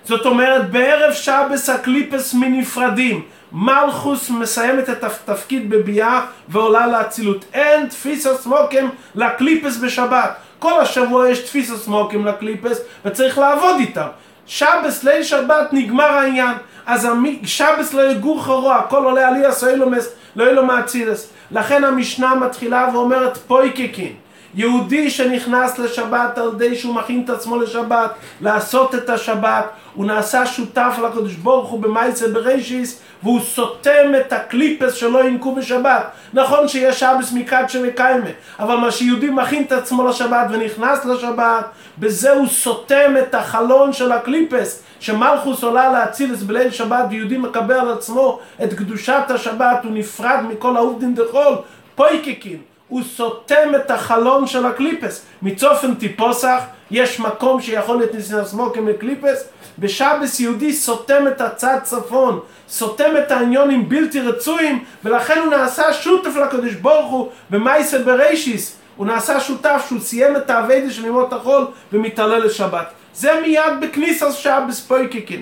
זאת 0.07 0.25
אומרת, 0.25 0.69
בערב 0.71 1.13
שבס 1.13 1.69
הקליפס 1.69 2.33
מנפרדים. 2.33 3.21
מלכוס 3.51 4.29
מסיימת 4.29 4.89
את 4.89 5.03
התפקיד 5.03 5.69
בביאה 5.69 6.25
ועולה 6.49 6.87
לאצילות. 6.87 7.45
אין 7.53 7.87
תפיסה 7.87 8.37
סמוקים 8.37 8.89
לקליפס 9.15 9.77
בשבת. 9.77 10.35
כל 10.59 10.79
השבוע 10.79 11.29
יש 11.29 11.39
תפיסה 11.39 11.77
סמוקים 11.77 12.25
לקליפס 12.25 12.81
וצריך 13.05 13.37
לעבוד 13.37 13.75
איתם. 13.79 14.07
שבס, 14.45 15.03
ליל 15.03 15.23
שבת, 15.23 15.73
נגמר 15.73 16.03
העניין. 16.03 16.55
אז 16.85 17.07
שבס 17.43 17.93
לא 17.93 18.11
יגור 18.11 18.43
חרוע, 18.43 18.75
הכל 18.75 19.03
עולה 19.03 19.27
עליה 19.27 19.51
סוילומס, 19.51 20.09
לא 20.35 20.43
יהיה 20.43 20.53
לו 20.53 20.65
מאצילס. 20.65 21.29
לכן 21.51 21.83
המשנה 21.83 22.35
מתחילה 22.35 22.89
ואומרת 22.93 23.37
פויקקין. 23.37 24.13
יהודי 24.57 25.09
שנכנס 25.09 25.79
לשבת 25.79 26.37
על 26.37 26.49
ידי 26.55 26.75
שהוא 26.75 26.95
מכין 26.95 27.21
את 27.25 27.29
עצמו 27.29 27.57
לשבת, 27.57 28.11
לעשות 28.41 28.95
את 28.95 29.09
השבת, 29.09 29.65
הוא 29.93 30.05
נעשה 30.05 30.45
שותף 30.45 30.99
לקדוש 31.03 31.33
ברוך 31.33 31.69
הוא 31.69 31.79
במייסה 31.79 32.27
בראשיס, 32.27 32.99
והוא 33.23 33.39
סותם 33.39 34.11
את 34.19 34.33
הקליפס 34.33 34.93
שלא 34.93 35.25
ינקו 35.25 35.55
בשבת. 35.55 36.11
נכון 36.33 36.67
שיש 36.67 36.99
שבס 36.99 37.31
מקדשא 37.33 37.79
וקיימה, 37.83 38.29
אבל 38.59 38.75
מה 38.75 38.91
שיהודי 38.91 39.29
מכין 39.29 39.63
את 39.63 39.71
עצמו 39.71 40.07
לשבת 40.07 40.47
ונכנס 40.51 41.05
לשבת, 41.05 41.65
בזה 41.97 42.31
הוא 42.31 42.47
סותם 42.47 43.13
את 43.19 43.35
החלון 43.35 43.93
של 43.93 44.11
הקליפס, 44.11 44.83
שמלכוס 44.99 45.63
עולה 45.63 45.91
להצילס 45.91 46.43
בליל 46.43 46.71
שבת 46.71 47.05
ויהודי 47.09 47.37
מקבל 47.37 47.75
על 47.79 47.91
עצמו 47.91 48.39
את 48.63 48.73
קדושת 48.73 49.23
השבת, 49.29 49.83
הוא 49.83 49.91
נפרד 49.91 50.39
מכל 50.49 50.77
העובדין 50.77 51.15
דחול, 51.15 51.55
פויקקין. 51.95 52.76
הוא 52.87 53.01
סותם 53.03 53.75
את 53.75 53.91
החלון 53.91 54.47
של 54.47 54.65
הקליפס. 54.65 55.25
מצופן 55.41 55.95
טיפוסח 55.95 56.59
יש 56.91 57.19
מקום 57.19 57.61
שיכול 57.61 57.97
להיות 57.97 58.13
ניסן 58.13 58.45
סמוקים 58.45 58.87
לקליפס, 58.87 59.49
בשבס 59.79 60.39
יהודי 60.39 60.73
סותם 60.73 61.27
את 61.27 61.41
הצד 61.41 61.77
צפון, 61.83 62.39
סותם 62.69 63.11
את 63.17 63.31
העניונים 63.31 63.89
בלתי 63.89 64.19
רצויים, 64.19 64.83
ולכן 65.03 65.39
הוא 65.39 65.51
נעשה 65.51 65.93
שותף 65.93 66.35
לקדוש 66.35 66.73
ברוך 66.73 67.11
הוא 67.11 67.29
במייסל 67.49 68.03
בראשיס. 68.03 68.77
הוא 68.95 69.05
נעשה 69.05 69.39
שותף 69.39 69.85
שהוא 69.87 69.99
סיים 69.99 70.35
את 70.35 70.49
האביידה 70.49 70.89
של 70.89 71.05
ימות 71.05 71.33
החול 71.33 71.67
ומתעלל 71.93 72.45
לשבת. 72.45 72.87
זה 73.13 73.41
מיד 73.41 73.81
בכניסה 73.81 74.31
שבס 74.31 74.79
פויקקין. 74.87 75.41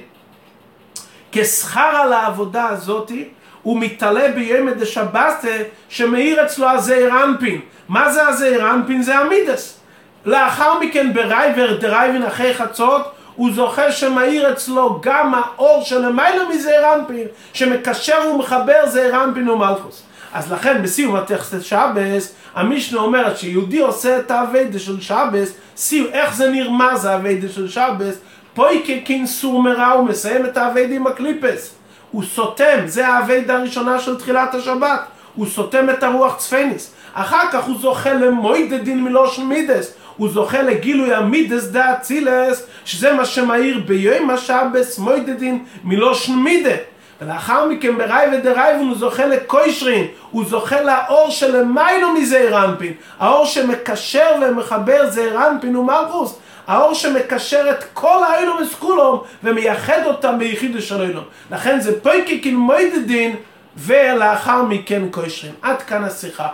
כשכר 1.32 1.80
על 1.80 2.14
העבודה 2.14 2.70
הזאתי, 2.70 3.30
הוא 3.66 3.80
מתעלה 3.80 4.32
בימי 4.36 4.72
דשבסטה 4.74 5.48
שמאיר 5.90 6.46
אצלו 6.46 6.70
הזעיר 6.70 7.24
אנפין. 7.24 7.62
מה 7.90 8.12
זה 8.12 8.28
הזעיר 8.28 8.72
אנפין? 8.72 9.04
זה 9.04 9.18
המידס. 9.18 9.80
לאחר 10.26 10.80
מכן 10.80 11.14
ברייבר 11.14 11.76
דרייבין 11.76 12.24
אחרי 12.24 12.54
חצות 12.54 13.12
הוא 13.36 13.50
זוכה 13.54 13.92
שמאיר 13.92 14.52
אצלו 14.52 15.00
גם 15.02 15.34
האור 15.34 15.84
שלמעלה 15.84 16.50
מזעיר 16.50 16.94
אנפין 16.94 17.28
שמקשר 17.54 18.18
ומחבר 18.34 18.86
זעיר 18.86 19.24
אנפין 19.24 19.50
ומלכוס. 19.50 20.04
אז 20.34 20.52
לכן 20.52 20.84
בסיום 20.84 21.16
הטקסט 21.16 21.62
שבס 21.62 22.34
המשנה 22.56 23.00
אומרת 23.00 23.38
שיהודי 23.38 23.80
עושה 23.80 24.20
את 24.20 24.32
האביידה 24.32 24.80
של 24.80 25.02
שבס 25.02 25.54
סיום 25.78 26.08
איך 26.14 26.36
זה 26.36 26.50
נרמז 26.50 27.06
האביידה 27.06 27.48
של 27.50 27.70
שבס 27.70 28.16
פויקה 28.54 28.94
קינסור 29.06 29.64
מרע 29.64 29.92
הוא 29.92 30.08
מסיים 30.08 30.46
את 30.46 30.58
האביידה 30.58 30.96
עם 30.96 31.08
הקליפס 31.08 31.76
הוא 32.16 32.24
סותם, 32.24 32.80
זה 32.86 33.08
האביידה 33.08 33.58
הראשונה 33.58 34.00
של 34.00 34.18
תחילת 34.18 34.56
השבת, 34.56 35.00
הוא 35.36 35.46
סותם 35.46 35.90
את 35.90 36.04
הרוח 36.04 36.36
צפניס. 36.38 36.94
אחר 37.14 37.52
כך 37.52 37.64
הוא 37.64 37.76
זוכה 37.82 38.14
למוידדין 38.14 39.04
מלושן 39.04 39.44
מידס, 39.44 39.94
הוא 40.18 40.30
זוכה 40.30 40.62
לגילוי 40.62 41.14
המידס 41.14 41.64
דה 41.64 41.94
אצילס, 41.94 42.68
שזה 42.86 43.14
מה 43.14 43.26
שמאיר 43.26 43.80
ביום 43.86 44.30
השבס 44.30 45.00
מוידדין 45.00 45.64
מלושן 45.84 46.34
מידה. 46.34 46.76
ולאחר 47.22 47.68
מכן 47.68 47.98
בראי 47.98 48.26
ודרייבן 48.34 48.86
הוא 48.86 48.98
זוכה 48.98 49.26
לקוישרין, 49.26 50.08
הוא 50.32 50.46
זוכה 50.46 50.82
לאור 50.82 51.30
שלמיילו 51.30 52.12
מזעיר 52.12 52.66
אנפין, 52.66 52.94
האור 53.20 53.46
שמקשר 53.46 54.32
ומחבר 54.42 55.10
זעיר 55.10 55.48
אנפין 55.48 55.76
ומלכוס, 55.76 56.40
האור 56.68 56.94
שמקשר 56.94 57.70
את 57.72 57.84
כל 57.94 58.24
האילום 58.24 58.58
וסקולום 58.62 59.22
ומייחד 59.44 60.06
אותם 60.06 60.40
ביחידו 60.40 60.82
של 60.82 61.02
אילום. 61.02 61.24
לכן 61.52 61.80
זה 61.80 62.02
פויקיקין 62.02 62.56
מוידדין 62.56 63.36
ולאחר 63.78 64.64
מכן 64.64 65.10
קוישרים. 65.12 65.54
עד 65.62 65.82
כאן 65.82 66.04
השיחה. 66.04 66.48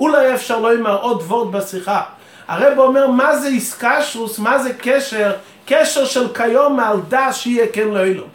אולי 0.00 0.34
אפשר 0.34 0.58
לא 0.58 0.74
לומר 0.74 0.96
עוד 0.96 1.22
וורד 1.22 1.52
בשיחה. 1.52 2.02
הרב 2.48 2.78
אומר 2.78 3.06
מה 3.10 3.36
זה 3.36 3.48
איסקשרוס, 3.48 4.38
מה 4.38 4.58
זה 4.58 4.72
קשר, 4.80 5.32
קשר 5.66 6.04
של 6.04 6.34
כיום 6.34 6.76
מעל 6.76 6.96
דס 7.08 7.36
שיהיה 7.36 7.66
כן 7.72 7.88
לאילום. 7.88 8.28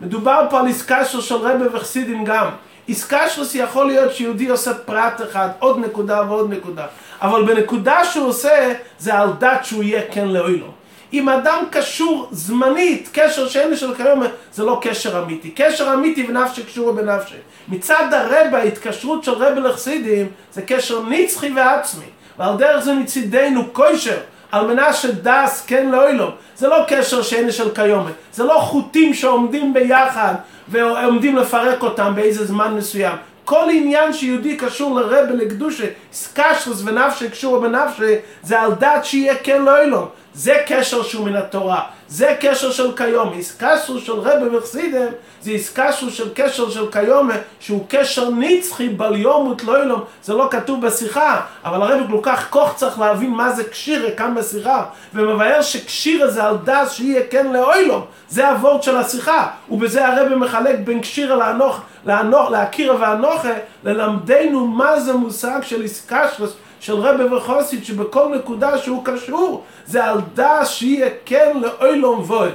מדובר 0.00 0.46
פה 0.50 0.60
על 0.60 0.66
איסקשרוס 0.66 1.24
של 1.24 1.34
רבי 1.34 1.64
וחסידים 1.72 2.24
גם. 2.24 2.46
איסקשרוס 2.88 3.54
יכול 3.54 3.86
להיות 3.86 4.14
שיהודי 4.14 4.48
עושה 4.48 4.74
פרט 4.74 5.20
אחד, 5.22 5.48
עוד 5.58 5.78
נקודה 5.78 6.22
ועוד 6.28 6.52
נקודה. 6.52 6.86
אבל 7.22 7.44
בנקודה 7.44 8.04
שהוא 8.04 8.28
עושה, 8.28 8.72
זה 8.98 9.14
על 9.14 9.28
דת 9.38 9.64
שהוא 9.64 9.82
יהיה 9.82 10.02
כן 10.10 10.28
לאוילו. 10.28 10.66
אם 11.12 11.28
אדם 11.28 11.58
קשור 11.70 12.28
זמנית, 12.30 13.08
קשר 13.12 13.48
שאין 13.48 13.70
לי 13.70 13.76
של 13.76 13.94
כיום, 13.94 14.22
זה 14.52 14.64
לא 14.64 14.78
קשר 14.82 15.22
אמיתי. 15.22 15.50
קשר 15.50 15.94
אמיתי 15.94 16.26
ונפשי 16.28 16.62
קשור 16.62 16.92
בנפשי. 16.92 17.34
מצד 17.68 18.08
הרבה, 18.12 18.58
ההתקשרות 18.58 19.24
של 19.24 19.32
רבי 19.32 19.60
לחסידים, 19.60 20.28
זה 20.52 20.62
קשר 20.62 21.02
נצחי 21.08 21.50
ועצמי. 21.56 22.04
ועל 22.38 22.56
דרך 22.56 22.84
זה 22.84 22.94
מצידנו 22.94 23.72
כושר, 23.72 24.18
על 24.52 24.66
מנת 24.66 24.94
שדס 24.94 25.64
כן 25.66 25.90
לאוילו. 25.90 26.30
זה 26.56 26.68
לא 26.68 26.76
קשר 26.88 27.22
שאין 27.22 27.46
לי 27.46 27.52
של 27.52 27.74
כיום, 27.74 28.06
זה 28.32 28.44
לא 28.44 28.58
חוטים 28.58 29.14
שעומדים 29.14 29.74
ביחד 29.74 30.34
ועומדים 30.68 31.36
לפרק 31.36 31.82
אותם 31.82 32.12
באיזה 32.14 32.44
זמן 32.46 32.74
מסוים. 32.74 33.16
כל 33.44 33.68
עניין 33.72 34.12
שיהודי 34.12 34.56
קשור 34.56 35.00
לרבה 35.00 35.34
לקדושה, 35.34 35.86
סקשרס 36.12 36.82
ונפשי 36.84 37.30
קשור 37.30 37.58
בנפשי, 37.60 38.14
זה 38.42 38.60
על 38.60 38.74
דת 38.74 39.04
שיהיה 39.04 39.34
כן 39.42 39.62
לא 39.62 39.80
אילום. 39.80 40.08
זה 40.34 40.62
קשר 40.66 41.02
שהוא 41.02 41.26
מן 41.26 41.36
התורה, 41.36 41.80
זה 42.08 42.36
קשר 42.40 42.70
של 42.70 42.96
כיום. 42.96 43.32
איסקשרו 43.32 43.98
של 43.98 44.12
רבי 44.12 44.56
וחסידם, 44.56 45.06
זה 45.42 45.50
איסקשרו 45.50 46.10
של 46.10 46.28
קשר 46.34 46.70
של 46.70 46.90
כיום, 46.92 47.30
שהוא 47.60 47.84
קשר 47.88 48.30
נצחי 48.30 48.88
בל 48.88 49.16
יומות 49.16 49.64
לא 49.64 49.82
אילום. 49.82 50.04
זה 50.24 50.34
לא 50.34 50.48
כתוב 50.50 50.86
בשיחה, 50.86 51.40
אבל 51.64 51.82
הרבי 51.82 52.12
כל 52.12 52.20
כך 52.22 52.50
כוח 52.50 52.72
צריך 52.76 52.98
להבין 52.98 53.30
מה 53.30 53.52
זה 53.52 53.64
קשירה 53.64 54.10
כאן 54.10 54.34
בשיחה, 54.34 54.84
ומבאר 55.14 55.62
שקשירה 55.62 56.28
זה 56.28 56.44
על 56.44 56.56
דת 56.64 56.90
שיהיה 56.90 57.22
כן 57.30 57.52
לאוילום. 57.52 58.04
זה 58.28 58.48
הוורד 58.48 58.82
של 58.82 58.96
השיחה, 58.96 59.48
ובזה 59.70 60.08
הרבי 60.08 60.34
מחלק 60.34 60.78
בין 60.84 61.00
קשירה 61.00 61.36
לאנוך, 61.36 61.80
לאנוך, 62.06 62.50
להכירה 62.50 62.96
ואנוכה, 63.00 63.52
ללמדנו 63.84 64.66
מה 64.66 65.00
זה 65.00 65.12
מושג 65.12 65.60
של 65.62 65.82
איסקשרוס, 65.82 66.52
של 66.84 66.94
רבי 66.94 67.24
וחוסית 67.24 67.84
שבכל 67.84 68.28
נקודה 68.38 68.78
שהוא 68.78 69.04
קשור 69.04 69.64
זה 69.86 70.04
על 70.04 70.18
דעת 70.34 70.66
שיהיה 70.66 71.10
כן 71.24 71.56
לאוילום 71.60 72.20
ווד 72.20 72.52